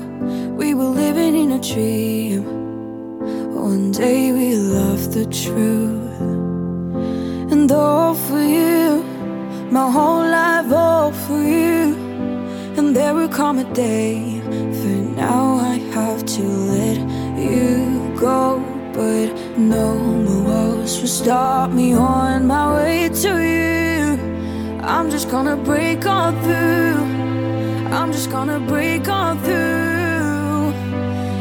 We 0.57 0.75
were 0.75 0.91
living 0.91 1.37
in 1.37 1.53
a 1.53 1.59
dream. 1.61 2.45
One 3.55 3.93
day 3.93 4.33
we 4.33 4.57
loved 4.57 5.13
the 5.13 5.27
truth. 5.27 6.10
And 7.53 7.73
all 7.73 8.15
for 8.15 8.41
you. 8.41 9.03
My 9.73 9.91
whole 9.91 10.25
life, 10.25 10.71
all 10.73 11.11
for 11.11 11.43
you. 11.43 11.97
And 12.77 12.95
there 12.95 13.13
will 13.13 13.29
come 13.29 13.59
a 13.59 13.65
day. 13.75 14.41
For 14.79 14.95
now, 15.17 15.57
I 15.57 15.75
have 15.97 16.25
to 16.37 16.43
let 16.43 16.99
you 17.37 18.15
go. 18.17 18.63
But 18.95 19.35
no 19.59 19.97
more 19.97 20.43
walls 20.45 21.01
will 21.01 21.09
stop 21.09 21.73
me 21.73 21.93
on 21.93 22.47
my 22.47 22.67
way 22.77 23.09
to 23.09 23.31
you. 23.43 24.81
I'm 24.85 25.11
just 25.11 25.29
gonna 25.29 25.57
break 25.57 26.07
on 26.07 26.41
through. 26.45 27.03
I'm 27.93 28.13
just 28.13 28.31
gonna 28.31 28.61
break 28.61 29.09
on 29.09 29.39
through. 29.43 30.71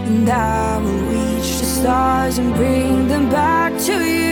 And 0.10 0.28
I 0.28 0.80
will 0.80 1.04
reach 1.14 1.60
the 1.60 1.68
stars 1.78 2.40
and 2.40 2.56
bring 2.56 3.08
them 3.08 3.30
back 3.30 3.78
to 3.82 3.94
you. 3.94 4.29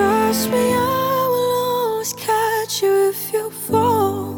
Trust 0.00 0.48
me, 0.50 0.56
I 0.56 1.26
will 1.32 1.52
always 1.68 2.14
catch 2.14 2.80
you 2.82 3.10
if 3.10 3.32
you 3.34 3.50
fall. 3.50 4.34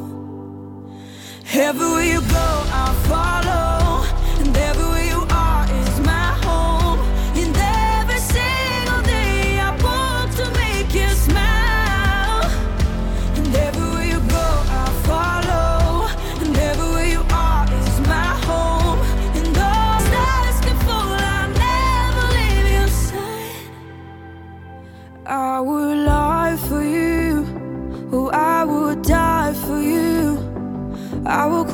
Everywhere 1.55 2.03
you 2.03 2.21
go, 2.21 2.49
I'll 2.81 2.95
follow. 3.07 3.52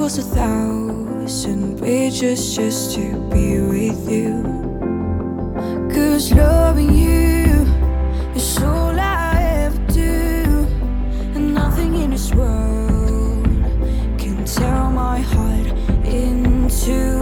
Cross 0.08 0.18
a 0.20 0.22
thousand 0.22 1.76
bridges 1.76 2.56
just 2.56 2.94
to 2.94 3.12
be 3.28 3.60
with 3.60 4.10
you. 4.10 4.42
Cause 5.92 6.32
loving 6.32 6.94
you 6.94 7.66
is 8.34 8.56
all 8.62 8.98
I 8.98 9.66
ever 9.66 9.92
do. 9.92 10.66
And 11.34 11.52
nothing 11.52 11.94
in 11.96 12.12
this 12.12 12.32
world 12.32 13.44
can 14.16 14.46
tear 14.46 14.88
my 14.88 15.20
heart 15.20 15.66
into. 16.06 17.17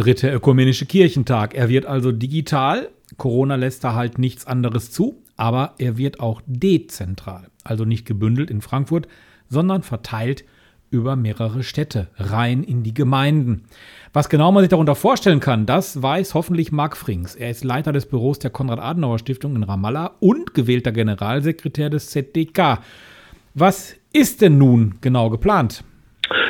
Dritte 0.00 0.30
ökumenische 0.30 0.86
Kirchentag. 0.86 1.54
Er 1.54 1.68
wird 1.68 1.84
also 1.84 2.10
digital. 2.10 2.88
Corona 3.18 3.56
lässt 3.56 3.84
da 3.84 3.94
halt 3.94 4.18
nichts 4.18 4.46
anderes 4.46 4.90
zu, 4.90 5.22
aber 5.36 5.74
er 5.76 5.98
wird 5.98 6.20
auch 6.20 6.40
dezentral. 6.46 7.48
Also 7.64 7.84
nicht 7.84 8.06
gebündelt 8.06 8.50
in 8.50 8.62
Frankfurt, 8.62 9.08
sondern 9.50 9.82
verteilt 9.82 10.44
über 10.90 11.16
mehrere 11.16 11.62
Städte, 11.62 12.08
rein 12.16 12.64
in 12.64 12.82
die 12.82 12.94
Gemeinden. 12.94 13.64
Was 14.14 14.30
genau 14.30 14.50
man 14.50 14.62
sich 14.62 14.70
darunter 14.70 14.94
vorstellen 14.94 15.38
kann, 15.38 15.66
das 15.66 16.00
weiß 16.02 16.32
hoffentlich 16.34 16.72
Marc 16.72 16.96
Frings. 16.96 17.34
Er 17.34 17.50
ist 17.50 17.62
Leiter 17.62 17.92
des 17.92 18.06
Büros 18.06 18.38
der 18.38 18.50
Konrad-Adenauer-Stiftung 18.50 19.54
in 19.54 19.62
Ramallah 19.62 20.12
und 20.20 20.54
gewählter 20.54 20.92
Generalsekretär 20.92 21.90
des 21.90 22.08
ZDK. 22.08 22.80
Was 23.54 23.96
ist 24.12 24.40
denn 24.40 24.56
nun 24.56 24.94
genau 25.02 25.28
geplant? 25.28 25.84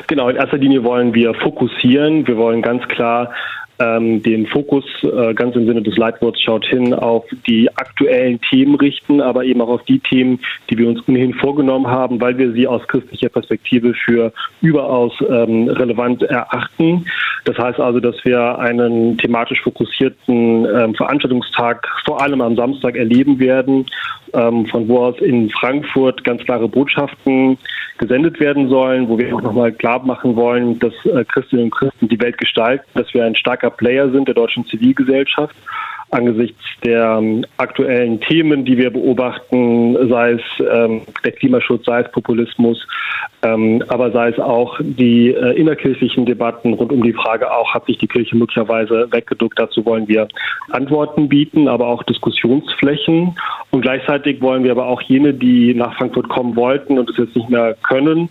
Genau, 0.07 0.29
in 0.29 0.37
erster 0.37 0.59
Linie 0.59 0.85
wollen 0.85 1.14
wir 1.14 1.35
fokussieren. 1.35 2.27
Wir 2.27 2.37
wollen 2.37 2.62
ganz 2.62 2.87
klar 2.88 3.33
ähm, 3.81 4.23
den 4.23 4.47
Fokus 4.47 4.85
äh, 5.03 5.33
ganz 5.35 5.57
im 5.57 5.66
Sinne 5.66 5.83
des 5.83 5.97
Leitworts 5.97 6.40
schaut 6.43 6.66
hin 6.66 6.93
auf 6.93 7.25
die 7.47 7.69
aktuellen 7.77 8.40
Themen 8.43 8.75
richten, 8.75 9.21
aber 9.21 9.45
eben 9.45 9.61
auch 9.62 9.69
auf 9.69 9.85
die 9.85 9.99
Themen, 10.01 10.38
die 10.69 10.77
wir 10.77 10.88
uns 10.88 11.01
ohnehin 11.09 11.33
vorgenommen 11.35 11.87
haben, 11.87 12.21
weil 12.21 12.37
wir 12.37 12.53
sie 12.53 12.66
aus 12.66 12.87
christlicher 12.88 13.31
Perspektive 13.31 13.95
für 13.95 14.33
überaus 14.61 15.12
ähm, 15.29 15.69
relevant 15.69 16.23
erachten. 16.23 17.07
Das 17.47 17.57
heißt 17.57 17.81
also, 17.81 18.01
dass 18.01 18.16
wir 18.25 18.59
einen 18.59 19.16
thematisch 19.16 19.62
fokussierten 19.62 20.66
ähm, 20.66 20.95
Veranstaltungstag 20.95 21.88
vor 22.05 22.21
allem 22.21 22.43
am 22.43 22.57
Samstag 22.57 22.97
erleben 22.97 23.38
werden, 23.38 23.87
ähm, 24.35 24.66
von 24.66 24.88
wo 24.88 24.99
aus 24.99 25.21
in 25.21 25.51
Frankfurt 25.51 26.25
ganz 26.25 26.43
klare 26.45 26.69
Botschaften 26.69 27.59
gesendet 27.99 28.40
werden 28.40 28.69
sollen, 28.69 29.09
wo 29.09 29.19
wir 29.19 29.35
auch 29.35 29.43
nochmal 29.43 29.73
klar 29.73 30.05
machen 30.05 30.37
wollen, 30.37 30.79
dass 30.79 30.95
äh, 31.05 31.25
Christinnen 31.25 31.66
und 31.66 31.71
Christen 31.71 32.09
die 32.09 32.21
Welt 32.21 32.38
gestalten, 32.38 32.85
dass 32.95 33.12
wir 33.12 33.25
ein 33.25 33.37
starker 33.37 33.71
Player 33.71 34.11
sind 34.11 34.27
der 34.27 34.35
deutschen 34.35 34.66
Zivilgesellschaft 34.66 35.55
angesichts 36.11 36.61
der 36.85 37.18
ähm, 37.18 37.44
aktuellen 37.57 38.20
Themen, 38.20 38.64
die 38.64 38.77
wir 38.77 38.90
beobachten, 38.90 39.96
sei 40.09 40.33
es 40.33 40.42
ähm, 40.61 41.03
der 41.25 41.33
Klimaschutz, 41.33 41.85
sei 41.85 42.01
es 42.01 42.11
Populismus, 42.11 42.87
ähm, 43.42 43.83
aber 43.88 44.11
sei 44.11 44.29
es 44.29 44.38
auch 44.38 44.79
die 44.81 45.29
äh, 45.29 45.53
innerkirchlichen 45.59 46.27
Debatten 46.27 46.75
rund 46.75 46.92
um 46.92 47.03
die 47.03 47.12
Frage 47.12 47.51
auch, 47.51 47.73
hat 47.73 47.87
sich 47.87 47.99
die 47.99 48.09
Kirche 48.09 48.37
möglicherweise 48.37 49.09
weggeduckt. 49.11 49.59
Dazu 49.59 49.85
wollen 49.85 50.09
wir 50.09 50.29
Antworten 50.70 51.29
bieten, 51.29 51.68
aber 51.68 51.87
auch 51.87 52.03
Diskussionsflächen. 52.03 53.37
Und 53.70 53.83
gleichzeitig 53.83 54.40
wollen 54.42 54.64
wir 54.64 54.73
aber 54.73 54.87
auch 54.87 55.03
jene, 55.03 55.33
die 55.33 55.75
nach 55.75 55.96
Frankfurt 55.96 56.29
kommen 56.29 56.57
wollten 56.57 56.99
und 56.99 57.09
es 57.11 57.16
jetzt 57.16 57.37
nicht 57.37 57.49
mehr 57.49 57.77
können, 57.83 58.31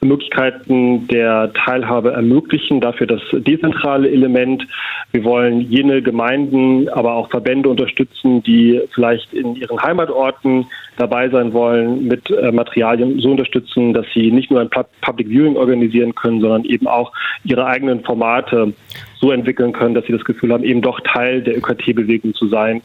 Möglichkeiten 0.00 1.08
der 1.08 1.52
Teilhabe 1.52 2.12
ermöglichen, 2.12 2.80
dafür 2.80 3.06
das 3.06 3.20
dezentrale 3.32 4.10
Element. 4.10 4.66
Wir 5.12 5.24
wollen 5.24 5.60
jene 5.60 6.02
Gemeinden, 6.02 6.88
aber 6.88 7.14
auch 7.14 7.30
Verbände 7.30 7.68
unterstützen, 7.68 8.42
die 8.42 8.80
vielleicht 8.94 9.32
in 9.32 9.56
ihren 9.56 9.82
Heimatorten 9.82 10.66
dabei 10.96 11.28
sein 11.28 11.52
wollen, 11.52 12.06
mit 12.06 12.30
äh, 12.30 12.52
Materialien 12.52 13.18
so 13.20 13.30
unterstützen, 13.30 13.92
dass 13.92 14.06
sie 14.14 14.30
nicht 14.30 14.50
nur 14.50 14.60
ein 14.60 14.70
Public 15.00 15.28
Viewing 15.28 15.56
organisieren 15.56 16.14
können, 16.14 16.40
sondern 16.40 16.64
eben 16.64 16.86
auch 16.86 17.12
ihre 17.44 17.66
eigenen 17.66 18.04
Formate 18.04 18.72
so 19.20 19.32
entwickeln 19.32 19.72
können, 19.72 19.94
dass 19.94 20.06
sie 20.06 20.12
das 20.12 20.24
Gefühl 20.24 20.52
haben, 20.52 20.64
eben 20.64 20.82
doch 20.82 21.00
Teil 21.00 21.42
der 21.42 21.56
ÖKT-Bewegung 21.56 22.34
zu 22.34 22.48
sein, 22.48 22.82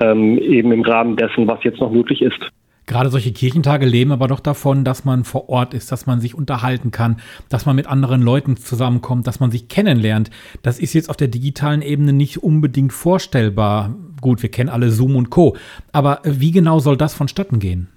ähm, 0.00 0.38
eben 0.38 0.72
im 0.72 0.82
Rahmen 0.82 1.16
dessen, 1.16 1.46
was 1.46 1.62
jetzt 1.64 1.80
noch 1.80 1.90
möglich 1.90 2.22
ist. 2.22 2.50
Gerade 2.86 3.10
solche 3.10 3.32
Kirchentage 3.32 3.84
leben 3.84 4.12
aber 4.12 4.28
doch 4.28 4.38
davon, 4.38 4.84
dass 4.84 5.04
man 5.04 5.24
vor 5.24 5.48
Ort 5.48 5.74
ist, 5.74 5.90
dass 5.90 6.06
man 6.06 6.20
sich 6.20 6.36
unterhalten 6.36 6.92
kann, 6.92 7.16
dass 7.48 7.66
man 7.66 7.74
mit 7.74 7.88
anderen 7.88 8.22
Leuten 8.22 8.56
zusammenkommt, 8.56 9.26
dass 9.26 9.40
man 9.40 9.50
sich 9.50 9.66
kennenlernt. 9.66 10.30
Das 10.62 10.78
ist 10.78 10.94
jetzt 10.94 11.10
auf 11.10 11.16
der 11.16 11.28
digitalen 11.28 11.82
Ebene 11.82 12.12
nicht 12.12 12.44
unbedingt 12.44 12.92
vorstellbar. 12.92 13.94
Gut, 14.20 14.42
wir 14.42 14.50
kennen 14.50 14.70
alle 14.70 14.90
Zoom 14.90 15.16
und 15.16 15.30
Co. 15.30 15.56
Aber 15.90 16.20
wie 16.22 16.52
genau 16.52 16.78
soll 16.78 16.96
das 16.96 17.12
vonstatten 17.12 17.58
gehen? 17.58 17.88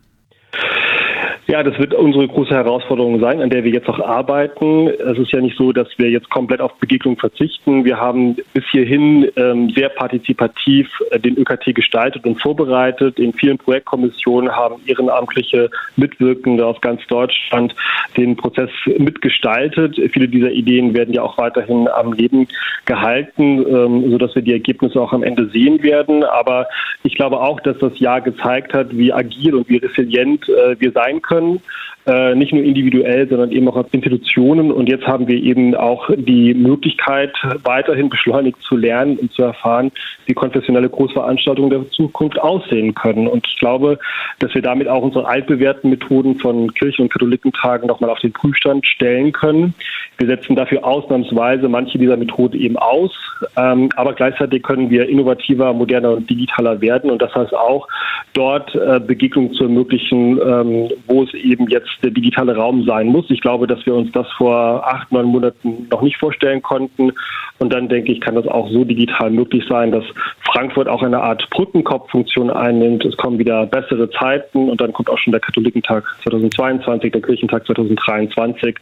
Ja, 1.50 1.64
das 1.64 1.80
wird 1.80 1.96
unsere 1.96 2.28
große 2.28 2.54
Herausforderung 2.54 3.20
sein, 3.20 3.42
an 3.42 3.50
der 3.50 3.64
wir 3.64 3.72
jetzt 3.72 3.90
auch 3.90 4.00
arbeiten. 4.00 4.88
Es 4.88 5.18
ist 5.18 5.32
ja 5.32 5.42
nicht 5.42 5.58
so, 5.58 5.72
dass 5.72 5.88
wir 5.98 6.08
jetzt 6.12 6.30
komplett 6.30 6.62
auf 6.62 6.76
Begegnung 6.76 7.18
verzichten. 7.18 7.86
Wir 7.86 8.00
haben 8.00 8.36
bis 8.54 8.64
hierhin 8.70 9.28
ähm, 9.36 9.72
sehr 9.72 9.90
partizipativ 9.90 10.88
äh, 11.10 11.20
den 11.20 11.40
ÖKT 11.40 11.74
gestaltet 11.74 12.28
und 12.28 12.40
vorbereitet. 12.40 13.18
In 13.18 13.34
vielen 13.34 13.58
Projektkommissionen 13.58 14.56
haben 14.56 14.76
ehrenamtliche 14.86 15.72
Mitwirkende 15.96 16.64
aus 16.68 16.80
ganz 16.82 17.02
Deutschland 17.08 17.74
den 18.16 18.36
Prozess 18.36 18.70
mitgestaltet. 19.00 20.00
Viele 20.14 20.28
dieser 20.28 20.52
Ideen 20.52 20.94
werden 20.94 21.16
ja 21.16 21.24
auch 21.24 21.40
weiterhin 21.40 21.88
am 21.88 22.14
Leben 22.14 22.48
gehalten, 22.86 23.66
ähm, 23.68 24.12
sodass 24.12 24.36
wir 24.36 24.44
die 24.44 24.54
Ergebnisse 24.54 25.02
auch 25.02 25.14
am 25.14 25.24
Ende 25.24 25.50
sehen 25.50 25.82
werden. 25.82 26.24
Aber 26.24 26.68
ich 27.02 27.16
glaube 27.16 27.40
auch, 27.42 27.60
dass 27.62 27.80
das 27.80 27.98
Jahr 27.98 28.22
gezeigt 28.22 28.76
hat, 28.76 28.96
wie 28.96 29.12
agil 29.12 29.56
und 29.56 29.68
wie 29.68 29.78
resilient 29.78 30.48
äh, 30.48 30.80
wir 30.80 30.92
sein 30.92 31.24
können 31.24 31.39
können, 31.40 31.62
äh, 32.06 32.36
nicht 32.36 32.54
nur 32.54 32.64
individuell, 32.64 33.28
sondern 33.28 33.52
eben 33.52 33.68
auch 33.68 33.76
als 33.76 33.90
Institutionen. 33.92 34.72
Und 34.72 34.90
jetzt 34.90 35.06
haben 35.06 35.28
wir 35.28 35.36
eben 35.42 35.76
auch 35.76 36.10
die 36.16 36.54
Möglichkeit, 36.54 37.34
weiterhin 37.64 38.10
beschleunigt 38.10 38.62
zu 38.62 38.78
lernen 38.78 39.18
und 39.18 39.32
zu 39.34 39.44
erfahren, 39.44 39.92
wie 40.26 40.34
konfessionelle 40.34 40.90
Großveranstaltungen 40.90 41.70
der 41.70 41.90
Zukunft 41.92 42.40
aussehen 42.40 42.94
können. 42.96 43.28
Und 43.28 43.48
ich 43.48 43.58
glaube, 43.58 44.00
dass 44.40 44.54
wir 44.54 44.62
damit 44.62 44.88
auch 44.88 45.04
unsere 45.04 45.28
altbewährten 45.28 45.90
Methoden 45.90 46.40
von 46.40 46.74
Kirchen- 46.74 47.04
und 47.04 47.14
Katholikentagen 47.14 47.88
nochmal 47.88 48.10
auf 48.10 48.20
den 48.20 48.34
Prüfstand 48.34 48.86
stellen 48.88 49.32
können. 49.32 49.74
Wir 50.20 50.28
setzen 50.28 50.58
dafür 50.58 50.84
ausnahmsweise 50.84 51.70
manche 51.70 51.98
dieser 51.98 52.18
Methoden 52.18 52.60
eben 52.60 52.76
aus, 52.76 53.12
ähm, 53.56 53.90
aber 53.96 54.12
gleichzeitig 54.12 54.64
können 54.64 54.90
wir 54.90 55.08
innovativer, 55.08 55.72
moderner 55.72 56.12
und 56.12 56.30
digitaler 56.30 56.82
werden. 56.82 57.10
Und 57.10 57.22
das 57.22 57.34
heißt 57.34 57.56
auch, 57.56 57.88
dort 58.34 58.76
äh, 58.76 59.00
Begegnungen 59.00 59.54
zu 59.54 59.64
ermöglichen, 59.64 60.38
ähm, 60.42 60.90
wo 61.08 61.24
es 61.24 61.34
eben 61.34 61.70
jetzt 61.70 61.90
der 62.04 62.12
digitale 62.12 62.54
Raum 62.54 62.84
sein 62.84 63.08
muss. 63.08 63.30
Ich 63.30 63.40
glaube, 63.40 63.66
dass 63.66 63.86
wir 63.86 63.96
uns 63.96 64.12
das 64.12 64.28
vor 64.34 64.86
acht, 64.86 65.10
neun 65.10 65.28
Monaten 65.28 65.88
noch 65.90 66.02
nicht 66.02 66.18
vorstellen 66.18 66.62
konnten. 66.62 67.14
Und 67.60 67.74
dann 67.74 67.88
denke 67.88 68.12
ich, 68.12 68.20
kann 68.20 68.36
das 68.36 68.48
auch 68.48 68.70
so 68.70 68.84
digital 68.84 69.32
möglich 69.32 69.64
sein, 69.70 69.92
dass 69.92 70.04
Frankfurt 70.52 70.90
auch 70.90 71.02
eine 71.02 71.22
Art 71.22 71.50
Brückenkopffunktion 71.50 72.50
einnimmt. 72.50 73.06
Es 73.06 73.16
kommen 73.16 73.40
wieder 73.40 73.66
bessere 73.66 74.10
Zeiten 74.10 74.70
und 74.70 74.82
dann 74.82 74.92
kommt 74.92 75.10
auch 75.10 75.18
schon 75.18 75.32
der 75.32 75.42
Katholikentag 75.42 76.04
2022, 76.24 77.12
der 77.12 77.22
Kirchentag 77.22 77.66
2023. 77.66 78.76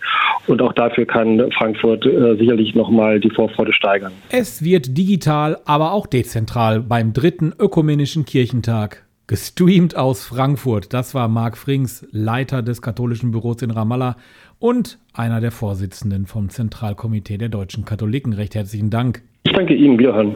Und 0.48 0.62
auch 0.62 0.74
dafür 0.74 1.06
kann 1.06 1.27
Frankfurt 1.58 2.06
äh, 2.06 2.36
sicherlich 2.38 2.76
nochmal 2.76 3.20
die 3.20 3.30
Vorfreude 3.30 3.74
steigern. 3.74 4.12
Es 4.30 4.64
wird 4.64 4.98
digital, 4.98 5.58
aber 5.66 5.94
auch 5.94 6.08
dezentral 6.08 6.82
beim 6.82 7.14
dritten 7.14 7.54
ökumenischen 7.60 8.26
Kirchentag 8.26 9.08
Gestreamt 9.28 9.98
aus 9.98 10.26
Frankfurt. 10.26 10.94
Das 10.94 11.14
war 11.14 11.28
Marc 11.28 11.58
Frings, 11.58 12.08
Leiter 12.12 12.62
des 12.62 12.82
katholischen 12.82 13.32
Büros 13.32 13.62
in 13.62 13.72
Ramallah 13.72 14.16
und 14.58 15.00
einer 15.12 15.42
der 15.42 15.52
Vorsitzenden 15.52 16.28
vom 16.28 16.48
Zentralkomitee 16.48 17.38
der 17.38 17.50
deutschen 17.50 17.84
Katholiken. 17.84 18.32
Recht 18.32 18.56
herzlichen 18.56 18.90
Dank. 18.90 19.24
Ich 19.44 19.52
danke 19.52 19.76
Ihnen, 19.76 20.00
Wiederhören. 20.00 20.34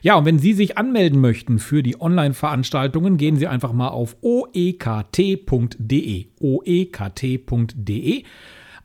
Ja, 0.00 0.16
und 0.16 0.24
wenn 0.24 0.38
Sie 0.38 0.54
sich 0.54 0.78
anmelden 0.78 1.20
möchten 1.20 1.58
für 1.58 1.82
die 1.82 2.00
Online-Veranstaltungen, 2.00 3.18
gehen 3.18 3.36
Sie 3.36 3.46
einfach 3.46 3.74
mal 3.74 3.88
auf 3.88 4.16
oekt.de. 4.22 6.26
oekt.de. 6.40 8.22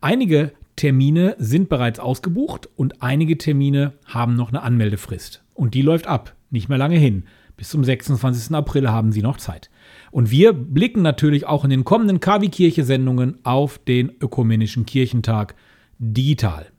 Einige 0.01 0.51
Termine 0.75 1.35
sind 1.37 1.69
bereits 1.69 1.99
ausgebucht 1.99 2.69
und 2.75 3.01
einige 3.01 3.37
Termine 3.37 3.93
haben 4.05 4.35
noch 4.35 4.49
eine 4.49 4.61
Anmeldefrist. 4.61 5.43
Und 5.53 5.73
die 5.73 5.81
läuft 5.81 6.07
ab, 6.07 6.35
nicht 6.49 6.69
mehr 6.69 6.77
lange 6.77 6.97
hin. 6.97 7.25
Bis 7.57 7.69
zum 7.69 7.83
26. 7.83 8.55
April 8.55 8.89
haben 8.89 9.11
Sie 9.11 9.21
noch 9.21 9.37
Zeit. 9.37 9.69
Und 10.09 10.31
wir 10.31 10.53
blicken 10.53 11.01
natürlich 11.01 11.45
auch 11.45 11.63
in 11.63 11.69
den 11.69 11.83
kommenden 11.83 12.19
KW-Kirche-Sendungen 12.19 13.45
auf 13.45 13.77
den 13.77 14.11
Ökumenischen 14.19 14.85
Kirchentag 14.85 15.55
digital. 15.99 16.71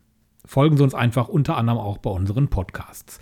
Folgen 0.45 0.77
Sie 0.77 0.83
uns 0.83 0.95
einfach 0.95 1.29
unter 1.29 1.57
anderem 1.57 1.79
auch 1.79 1.99
bei 1.99 2.11
unseren 2.11 2.49
Podcasts. 2.49 3.21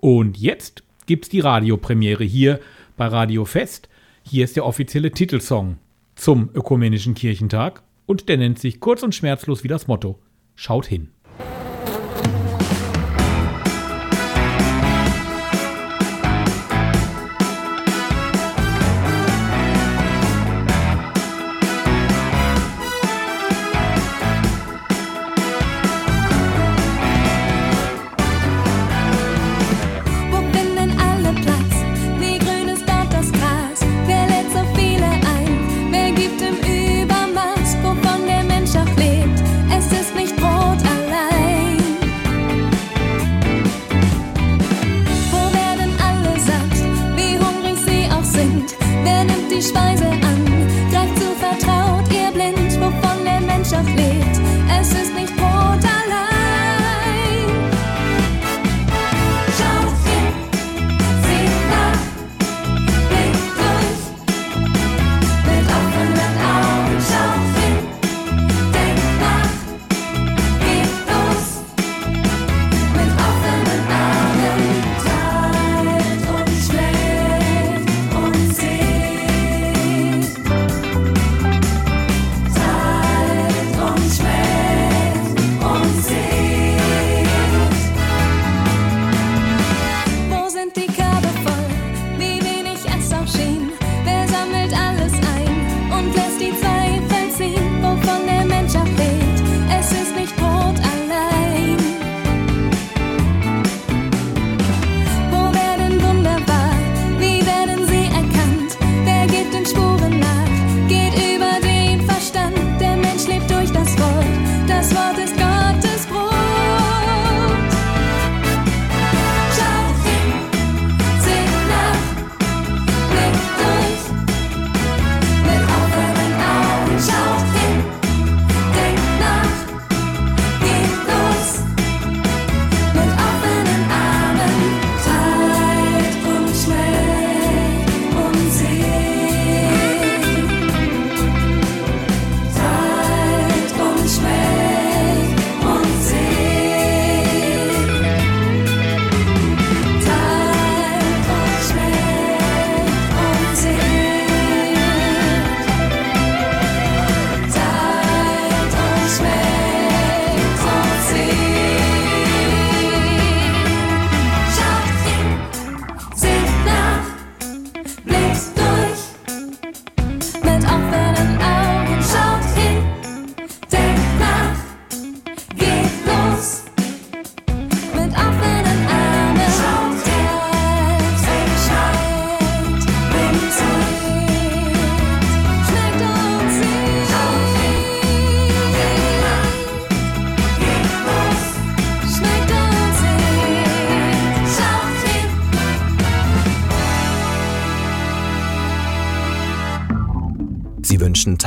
Und 0.00 0.36
jetzt 0.36 0.82
gibt 1.06 1.26
es 1.26 1.28
die 1.28 1.40
Radiopremiere 1.40 2.24
hier 2.24 2.58
bei 2.96 3.06
Radio 3.06 3.44
Fest. 3.44 3.88
Hier 4.24 4.44
ist 4.44 4.56
der 4.56 4.66
offizielle 4.66 5.12
Titelsong 5.12 5.76
zum 6.16 6.50
Ökumenischen 6.54 7.14
Kirchentag 7.14 7.82
und 8.06 8.28
der 8.28 8.36
nennt 8.36 8.58
sich 8.58 8.80
kurz 8.80 9.02
und 9.02 9.14
schmerzlos 9.14 9.64
wie 9.64 9.68
das 9.68 9.86
Motto. 9.86 10.18
Schaut 10.54 10.86
hin. 10.86 11.10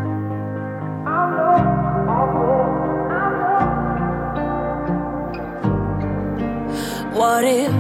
What 7.13 7.43
if 7.43 7.75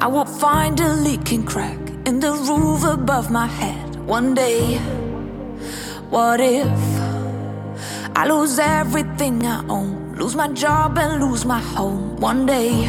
I 0.00 0.06
will 0.06 0.24
find 0.24 0.80
a 0.80 0.94
leaking 1.02 1.44
crack 1.44 1.83
in 2.06 2.20
the 2.20 2.32
roof 2.32 2.84
above 2.84 3.30
my 3.30 3.46
head 3.46 3.96
one 4.06 4.34
day? 4.34 4.76
What 6.10 6.40
if 6.40 6.68
I 8.14 8.26
lose 8.28 8.58
everything 8.58 9.46
I 9.46 9.64
own, 9.68 10.14
lose 10.16 10.34
my 10.36 10.48
job 10.48 10.98
and 10.98 11.22
lose 11.22 11.44
my 11.44 11.60
home 11.60 12.16
one 12.16 12.46
day? 12.46 12.86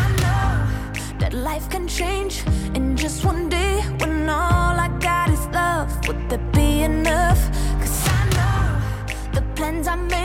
I 0.00 0.04
know 0.22 1.18
that 1.18 1.32
life 1.32 1.68
can 1.70 1.88
change 1.88 2.44
in 2.74 2.96
just 2.96 3.24
one 3.24 3.48
day 3.48 3.80
when 4.00 4.28
all 4.28 4.76
I 4.86 4.88
got 5.00 5.30
is 5.30 5.46
love. 5.46 5.90
Would 6.06 6.28
that 6.30 6.52
be 6.52 6.82
enough? 6.82 7.40
Cause 7.80 8.08
I 8.08 8.20
know 8.36 9.32
the 9.32 9.42
plans 9.54 9.88
I 9.88 9.96
made 9.96 10.21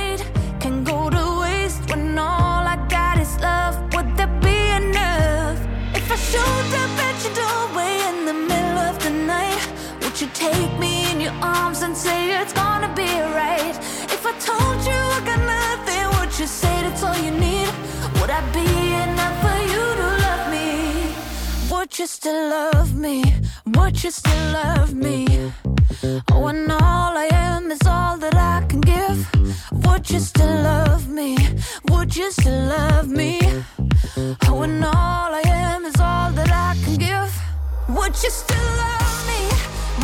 take 10.37 10.77
me 10.77 11.11
in 11.11 11.19
your 11.19 11.33
arms 11.41 11.81
and 11.81 11.97
say 11.97 12.19
it's 12.39 12.53
gonna 12.53 12.93
be 12.93 13.09
right? 13.39 13.75
If 14.15 14.23
I 14.23 14.33
told 14.49 14.77
you 14.89 14.99
I 15.17 15.19
got 15.29 15.41
nothing, 15.57 16.05
would 16.15 16.33
you 16.39 16.45
say 16.45 16.75
that's 16.83 17.03
all 17.03 17.17
you 17.25 17.31
need? 17.31 17.71
Would 18.17 18.29
I 18.29 18.41
be 18.57 18.69
enough 19.05 19.35
for 19.43 19.59
you 19.73 19.83
to 20.01 20.07
love 20.25 20.43
me? 20.55 20.69
Would 21.71 21.97
you 21.97 22.05
still 22.05 22.49
love 22.49 22.93
me? 22.93 23.23
Would 23.75 24.03
you 24.03 24.11
still 24.11 24.45
love 24.59 24.93
me? 24.93 25.51
Oh, 26.31 26.47
and 26.51 26.71
all 26.71 27.13
I 27.25 27.29
am 27.31 27.71
is 27.71 27.81
all 27.87 28.17
that 28.17 28.35
I 28.35 28.63
can 28.69 28.81
give. 28.81 29.19
Would 29.85 30.07
you 30.11 30.19
still 30.19 30.55
love 30.71 31.09
me? 31.09 31.35
Would 31.89 32.15
you 32.15 32.29
still 32.31 32.61
love 32.75 33.07
me? 33.09 33.39
Oh, 34.47 34.61
and 34.61 34.85
all 34.85 35.29
I 35.41 35.43
am 35.45 35.85
is 35.85 35.99
all 35.99 36.31
that 36.31 36.51
I 36.51 36.77
can 36.83 36.95
give. 37.09 37.31
Would 37.89 38.15
you 38.23 38.29
still 38.29 38.69
love 38.85 39.27
me? 39.31 39.41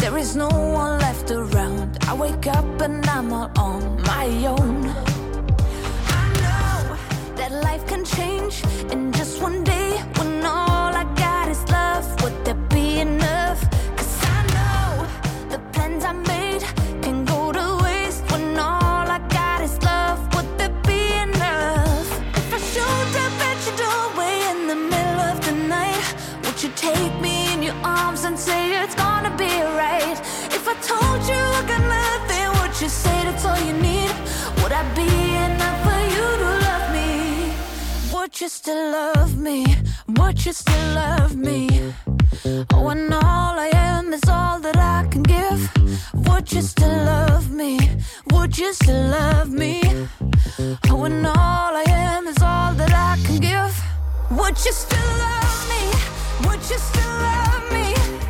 there 0.00 0.16
is 0.16 0.34
no 0.34 0.48
one 0.48 0.98
left 0.98 1.30
around? 1.30 1.98
I 2.08 2.14
wake 2.14 2.46
up 2.46 2.80
and 2.80 3.04
I'm 3.06 3.32
all 3.32 3.50
on 3.56 4.02
my 4.02 4.26
own. 4.46 4.86
I 6.20 6.24
know 6.42 6.96
that 7.36 7.52
life 7.52 7.86
can 7.86 8.04
change 8.04 8.64
in 8.90 9.12
you 32.82 32.88
say 32.88 33.24
that's 33.24 33.44
all 33.44 33.58
you 33.58 33.74
need? 33.74 34.10
Would 34.62 34.72
I 34.72 34.82
be 34.94 35.02
enough 35.02 35.82
for 35.84 36.00
you 36.14 36.26
to 36.42 36.50
love 36.68 36.92
me? 36.94 37.52
Would 38.14 38.40
you 38.40 38.48
still 38.48 38.92
love 38.92 39.36
me? 39.36 39.66
Would 40.08 40.46
you 40.46 40.52
still 40.54 40.94
love 40.94 41.36
me? 41.36 41.68
Oh, 42.72 42.88
and 42.88 43.12
all 43.12 43.58
I 43.58 43.70
am 43.74 44.14
is 44.14 44.26
all 44.28 44.60
that 44.60 44.78
I 44.78 45.06
can 45.10 45.22
give. 45.22 45.60
Would 46.26 46.50
you 46.52 46.62
still 46.62 47.04
love 47.04 47.50
me? 47.50 47.78
Would 48.32 48.56
you 48.56 48.72
still 48.72 49.08
love 49.08 49.50
me? 49.50 49.82
Oh, 50.88 51.04
and 51.04 51.26
all 51.26 51.72
I 51.76 51.84
am 51.86 52.28
is 52.28 52.40
all 52.40 52.72
that 52.74 52.92
I 52.94 53.18
can 53.26 53.40
give. 53.40 53.74
Would 54.30 54.56
you 54.64 54.72
still 54.72 55.10
love 55.26 55.68
me? 55.72 55.82
Would 56.48 56.62
you 56.70 56.78
still 56.78 57.14
love 57.28 57.72
me? 57.72 58.29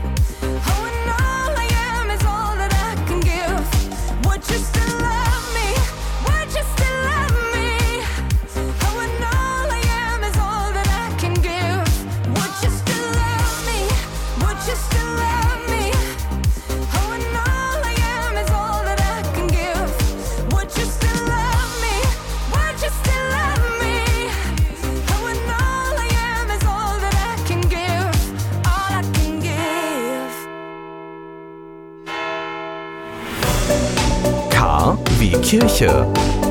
K 34.71 34.97
wie 35.19 35.33
Kirche. 35.33 36.07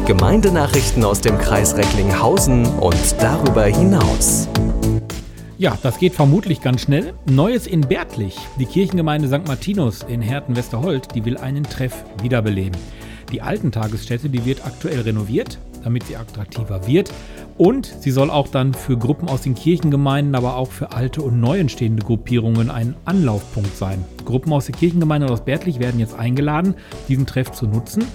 Gemeindenachrichten 0.05 1.05
aus 1.05 1.22
dem 1.22 1.38
Kreis 1.38 1.78
Recklinghausen 1.78 2.65
und 2.65 3.15
darüber 3.17 3.63
hinaus. 3.63 4.49
Ja, 5.57 5.78
das 5.82 5.99
geht 5.99 6.15
vermutlich 6.15 6.59
ganz 6.59 6.82
schnell. 6.82 7.13
Neues 7.32 7.65
in 7.65 7.80
Bärtlich. 7.80 8.36
Die 8.59 8.65
Kirchengemeinde 8.65 9.30
St. 9.30 9.47
Martinus 9.47 10.03
in 10.03 10.22
Herten-Westerholt, 10.22 11.15
die 11.15 11.24
will 11.24 11.38
einen 11.38 11.63
Treff 11.63 12.03
wiederbeleben. 12.22 12.78
Die 13.32 13.41
alten 13.41 13.72
Tagesstätte, 13.72 14.30
die 14.30 14.43
wird 14.43 14.65
aktuell 14.65 14.99
renoviert, 14.99 15.57
damit 15.86 16.03
sie 16.07 16.17
attraktiver 16.17 16.86
wird. 16.88 17.13
Und 17.60 17.93
sie 17.99 18.12
soll 18.12 18.30
auch 18.30 18.47
dann 18.47 18.74
für 18.74 18.97
Gruppen 18.97 19.28
aus 19.28 19.41
den 19.41 19.53
Kirchengemeinden, 19.53 20.34
aber 20.34 20.55
auch 20.55 20.72
für 20.72 20.93
alte 20.93 21.22
und 21.22 21.41
neu 21.41 21.60
entstehende 21.60 22.01
Gruppierungen 22.01 22.72
ein 22.72 22.95
Anlaufpunkt 23.03 23.76
sein. 23.76 24.05
Gruppen 24.24 24.53
aus 24.53 24.68
der 24.68 24.76
Kirchengemeinde 24.76 25.28
und 25.28 25.34
aus 25.34 25.43
Bärtlich 25.43 25.78
werden 25.78 25.99
jetzt 25.99 26.18
eingeladen, 26.18 26.76
diesen 27.10 27.26
Treff 27.26 27.51
zu 27.51 27.68
nutzen. 27.68 28.05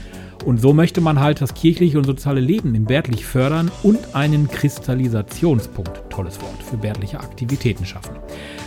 Und 0.46 0.62
so 0.62 0.72
möchte 0.72 1.02
man 1.02 1.20
halt 1.20 1.42
das 1.42 1.52
kirchliche 1.52 1.98
und 1.98 2.04
soziale 2.04 2.40
Leben 2.40 2.74
in 2.74 2.86
Bärtlich 2.86 3.26
fördern 3.26 3.70
und 3.82 4.14
einen 4.14 4.48
Kristallisationspunkt, 4.48 6.08
tolles 6.08 6.40
Wort, 6.40 6.62
für 6.62 6.78
bärtliche 6.78 7.20
Aktivitäten 7.20 7.84
schaffen. 7.84 8.16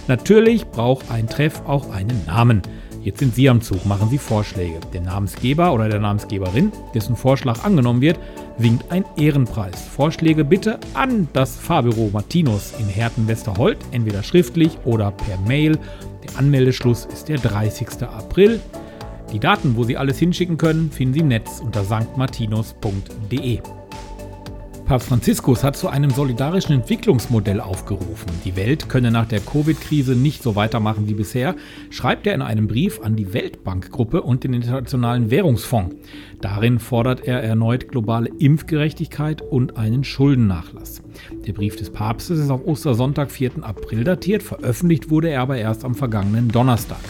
Natürlich 0.07 0.67
braucht 0.67 1.09
ein 1.09 1.27
Treff 1.27 1.63
auch 1.65 1.89
einen 1.89 2.21
Namen. 2.27 2.61
Jetzt 3.01 3.19
sind 3.19 3.33
Sie 3.33 3.49
am 3.49 3.61
Zug, 3.61 3.85
machen 3.87 4.09
Sie 4.09 4.19
Vorschläge. 4.19 4.79
Der 4.93 5.01
Namensgeber 5.01 5.73
oder 5.73 5.89
der 5.89 5.99
Namensgeberin, 5.99 6.71
dessen 6.93 7.15
Vorschlag 7.15 7.63
angenommen 7.63 8.01
wird, 8.01 8.19
winkt 8.57 8.91
ein 8.91 9.05
Ehrenpreis. 9.15 9.81
Vorschläge 9.81 10.43
bitte 10.43 10.79
an 10.93 11.27
das 11.33 11.55
Fahrbüro 11.55 12.09
Martinus 12.11 12.73
in 12.79 12.87
Herten-Westerholt, 12.87 13.77
entweder 13.91 14.23
schriftlich 14.23 14.77
oder 14.85 15.11
per 15.11 15.37
Mail. 15.47 15.77
Der 16.23 16.37
Anmeldeschluss 16.37 17.05
ist 17.05 17.29
der 17.29 17.37
30. 17.37 18.03
April. 18.03 18.59
Die 19.31 19.39
Daten, 19.39 19.75
wo 19.75 19.83
Sie 19.83 19.97
alles 19.97 20.19
hinschicken 20.19 20.57
können, 20.57 20.91
finden 20.91 21.13
Sie 21.13 21.19
im 21.19 21.27
Netz 21.27 21.59
unter 21.63 21.83
sanktmartinus.de. 21.83 23.59
Papst 24.87 25.09
Franziskus 25.09 25.65
hat 25.65 25.75
zu 25.75 25.89
einem 25.89 26.11
solidarischen 26.11 26.73
Entwicklungsmodell 26.73 27.59
aufgerufen. 27.59 28.31
Die 28.45 28.55
Welt 28.55 28.87
könne 28.87 29.11
nach 29.11 29.27
der 29.27 29.41
Covid-Krise 29.41 30.15
nicht 30.15 30.41
so 30.41 30.55
weitermachen 30.55 31.09
wie 31.09 31.13
bisher, 31.13 31.57
schreibt 31.89 32.25
er 32.25 32.33
in 32.33 32.41
einem 32.41 32.69
Brief 32.69 33.01
an 33.01 33.17
die 33.17 33.33
Weltbankgruppe 33.33 34.21
und 34.21 34.45
den 34.45 34.53
Internationalen 34.53 35.29
Währungsfonds. 35.29 35.93
Darin 36.39 36.79
fordert 36.79 37.27
er 37.27 37.43
erneut 37.43 37.89
globale 37.89 38.29
Impfgerechtigkeit 38.39 39.41
und 39.41 39.75
einen 39.75 40.05
Schuldennachlass. 40.05 41.01
Der 41.45 41.51
Brief 41.51 41.75
des 41.75 41.89
Papstes 41.89 42.39
ist 42.39 42.49
auf 42.49 42.65
Ostersonntag, 42.65 43.29
4. 43.29 43.63
April 43.63 44.05
datiert, 44.05 44.41
veröffentlicht 44.41 45.09
wurde 45.09 45.29
er 45.29 45.41
aber 45.41 45.57
erst 45.57 45.83
am 45.83 45.95
vergangenen 45.95 46.47
Donnerstag. 46.47 47.01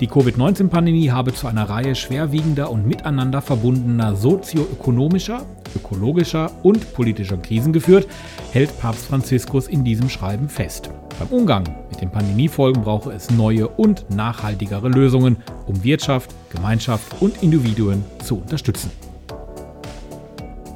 Die 0.00 0.06
Covid-19-Pandemie 0.06 1.10
habe 1.10 1.34
zu 1.34 1.46
einer 1.46 1.68
Reihe 1.68 1.94
schwerwiegender 1.94 2.70
und 2.70 2.86
miteinander 2.86 3.42
verbundener 3.42 4.16
sozioökonomischer, 4.16 5.42
ökologischer 5.76 6.50
und 6.62 6.94
politischer 6.94 7.36
Krisen 7.36 7.74
geführt, 7.74 8.08
hält 8.50 8.78
Papst 8.80 9.04
Franziskus 9.04 9.68
in 9.68 9.84
diesem 9.84 10.08
Schreiben 10.08 10.48
fest. 10.48 10.88
Beim 11.18 11.28
Umgang 11.28 11.64
mit 11.90 12.00
den 12.00 12.10
Pandemiefolgen 12.10 12.82
brauche 12.82 13.12
es 13.12 13.28
neue 13.28 13.68
und 13.68 14.08
nachhaltigere 14.08 14.88
Lösungen, 14.88 15.36
um 15.66 15.84
Wirtschaft, 15.84 16.30
Gemeinschaft 16.48 17.20
und 17.20 17.42
Individuen 17.42 18.02
zu 18.24 18.36
unterstützen. 18.36 18.90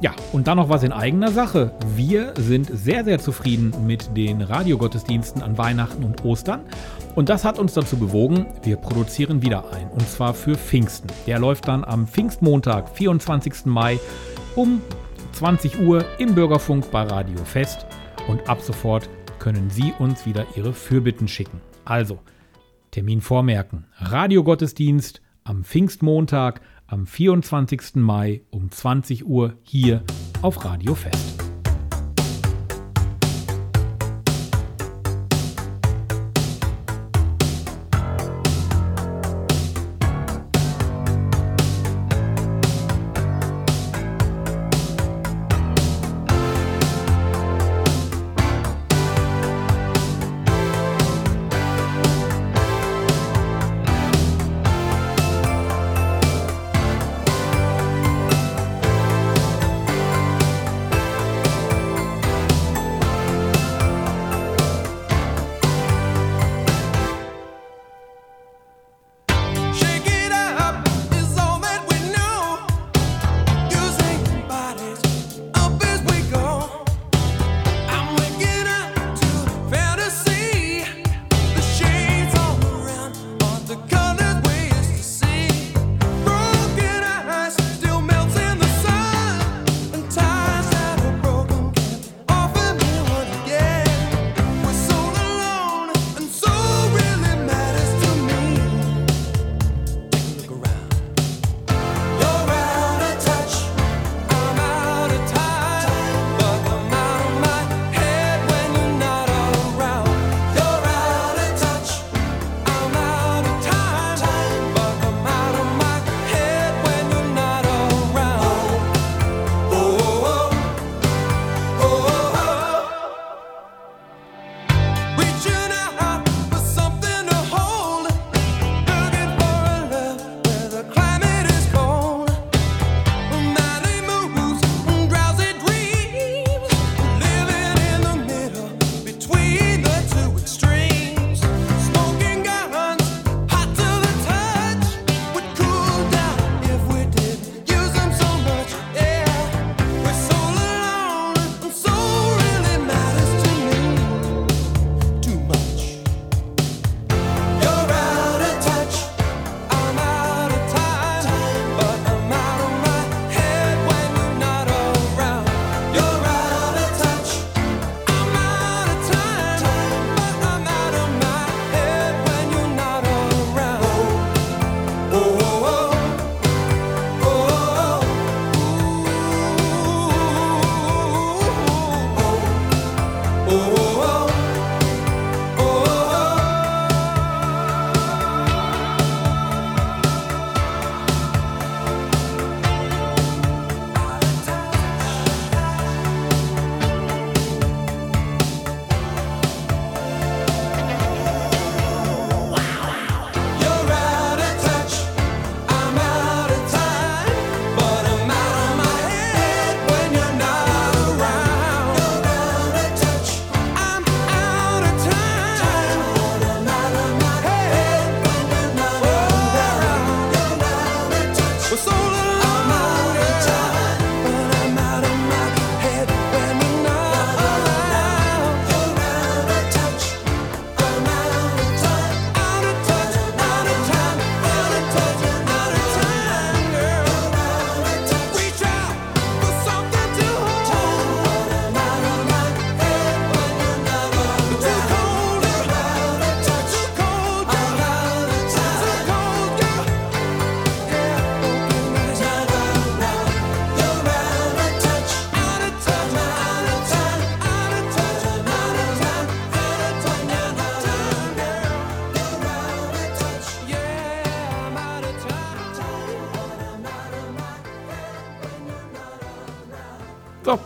Ja, 0.05 0.13
und 0.33 0.45
dann 0.45 0.57
noch 0.57 0.69
was 0.69 0.83
in 0.83 0.91
eigener 0.91 1.31
Sache. 1.31 1.71
Wir 1.95 2.35
sind 2.37 2.69
sehr, 2.71 3.03
sehr 3.03 3.17
zufrieden 3.17 3.73
mit 3.87 4.15
den 4.15 4.43
Radiogottesdiensten 4.43 5.41
an 5.41 5.57
Weihnachten 5.57 6.03
und 6.03 6.23
Ostern. 6.23 6.61
Und 7.15 7.27
das 7.27 7.43
hat 7.43 7.57
uns 7.57 7.73
dazu 7.73 7.97
bewogen, 7.97 8.45
wir 8.61 8.77
produzieren 8.77 9.41
wieder 9.41 9.73
ein. 9.73 9.89
Und 9.89 10.07
zwar 10.07 10.35
für 10.35 10.53
Pfingsten. 10.53 11.09
Der 11.25 11.39
läuft 11.39 11.67
dann 11.67 11.83
am 11.83 12.05
Pfingstmontag, 12.05 12.89
24. 12.89 13.65
Mai 13.65 13.99
um 14.55 14.79
20 15.31 15.79
Uhr 15.79 16.05
im 16.19 16.35
Bürgerfunk 16.35 16.91
bei 16.91 17.01
Radio 17.01 17.43
Fest. 17.43 17.87
Und 18.27 18.47
ab 18.47 18.61
sofort 18.61 19.09
können 19.39 19.71
Sie 19.71 19.91
uns 19.97 20.27
wieder 20.27 20.45
Ihre 20.55 20.73
Fürbitten 20.73 21.27
schicken. 21.27 21.61
Also, 21.83 22.19
Termin 22.91 23.21
vormerken. 23.21 23.85
Radiogottesdienst 23.97 25.23
am 25.45 25.63
Pfingstmontag 25.63 26.61
am 26.87 27.05
24. 27.07 27.95
Mai 27.95 28.41
um 28.49 28.71
20 28.71 29.25
Uhr 29.25 29.57
hier 29.63 30.03
auf 30.41 30.63
Radio 30.65 30.95
Fest. 30.95 31.34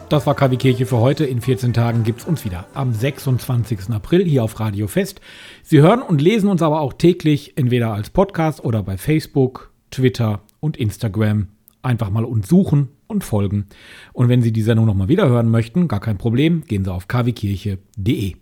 Das 0.10 0.26
war 0.26 0.34
KW 0.34 0.58
Kirche 0.58 0.88
für 0.88 0.98
heute. 0.98 1.26
In 1.26 1.40
14 1.40 1.72
Tagen 1.72 2.04
gibt 2.04 2.22
es 2.22 2.26
uns 2.26 2.44
wieder 2.44 2.66
am 2.74 2.94
26. 2.94 3.92
April 3.92 4.26
hier 4.26 4.44
auf 4.44 4.60
Radio 4.60 4.88
Fest. 4.88 5.22
Sie 5.62 5.82
hören 5.82 6.02
und 6.02 6.20
lesen 6.20 6.50
uns 6.50 6.64
aber 6.64 6.82
auch 6.82 6.94
täglich 6.94 7.54
entweder 7.58 7.94
als 7.94 8.10
Podcast 8.10 8.66
oder 8.66 8.82
bei 8.82 8.98
Facebook, 8.98 9.72
Twitter 9.92 10.42
und 10.62 10.78
Instagram. 10.78 11.50
Einfach 11.84 12.10
mal 12.10 12.26
uns 12.26 12.50
suchen 12.50 12.88
und 13.06 13.24
folgen. 13.24 13.68
Und 14.12 14.30
wenn 14.30 14.42
Sie 14.42 14.52
die 14.52 14.64
Sendung 14.64 14.88
nochmal 14.88 15.10
wieder 15.10 15.30
hören 15.30 15.52
möchten, 15.52 15.88
gar 15.88 16.00
kein 16.00 16.18
Problem, 16.18 16.64
gehen 16.66 16.84
Sie 16.84 16.92
auf 16.92 17.08
kwkirche.de. 17.08 18.34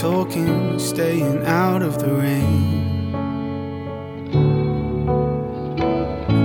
talking, 0.00 0.78
staying 0.78 1.44
out 1.44 1.82
of 1.82 1.98
the 1.98 2.10
rain. 2.10 3.12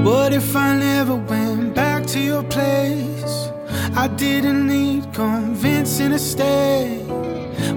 What 0.03 0.33
if 0.33 0.57
I 0.57 0.75
never 0.75 1.15
went 1.15 1.73
back 1.73 2.05
to 2.07 2.19
your 2.19 2.43
place? 2.43 3.49
I 3.95 4.09
didn't 4.17 4.67
need 4.67 5.13
convincing 5.13 6.11
to 6.11 6.19
stay. 6.19 6.97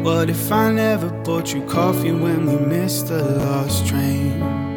What 0.02 0.28
if 0.28 0.50
I 0.50 0.72
never 0.72 1.10
bought 1.22 1.54
you 1.54 1.62
coffee 1.66 2.10
when 2.10 2.46
we 2.46 2.56
missed 2.56 3.06
the 3.06 3.22
last 3.22 3.86
train? 3.86 4.67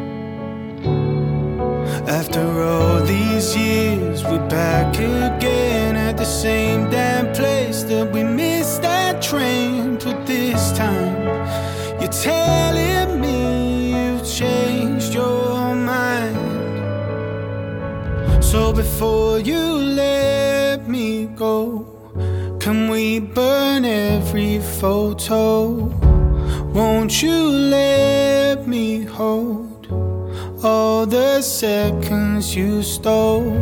Photo? 24.82 25.68
Won't 26.74 27.22
you 27.22 27.38
let 27.70 28.66
me 28.66 29.04
hold 29.04 29.86
all 30.64 31.06
the 31.06 31.40
seconds 31.40 32.56
you 32.56 32.82
stole? 32.82 33.61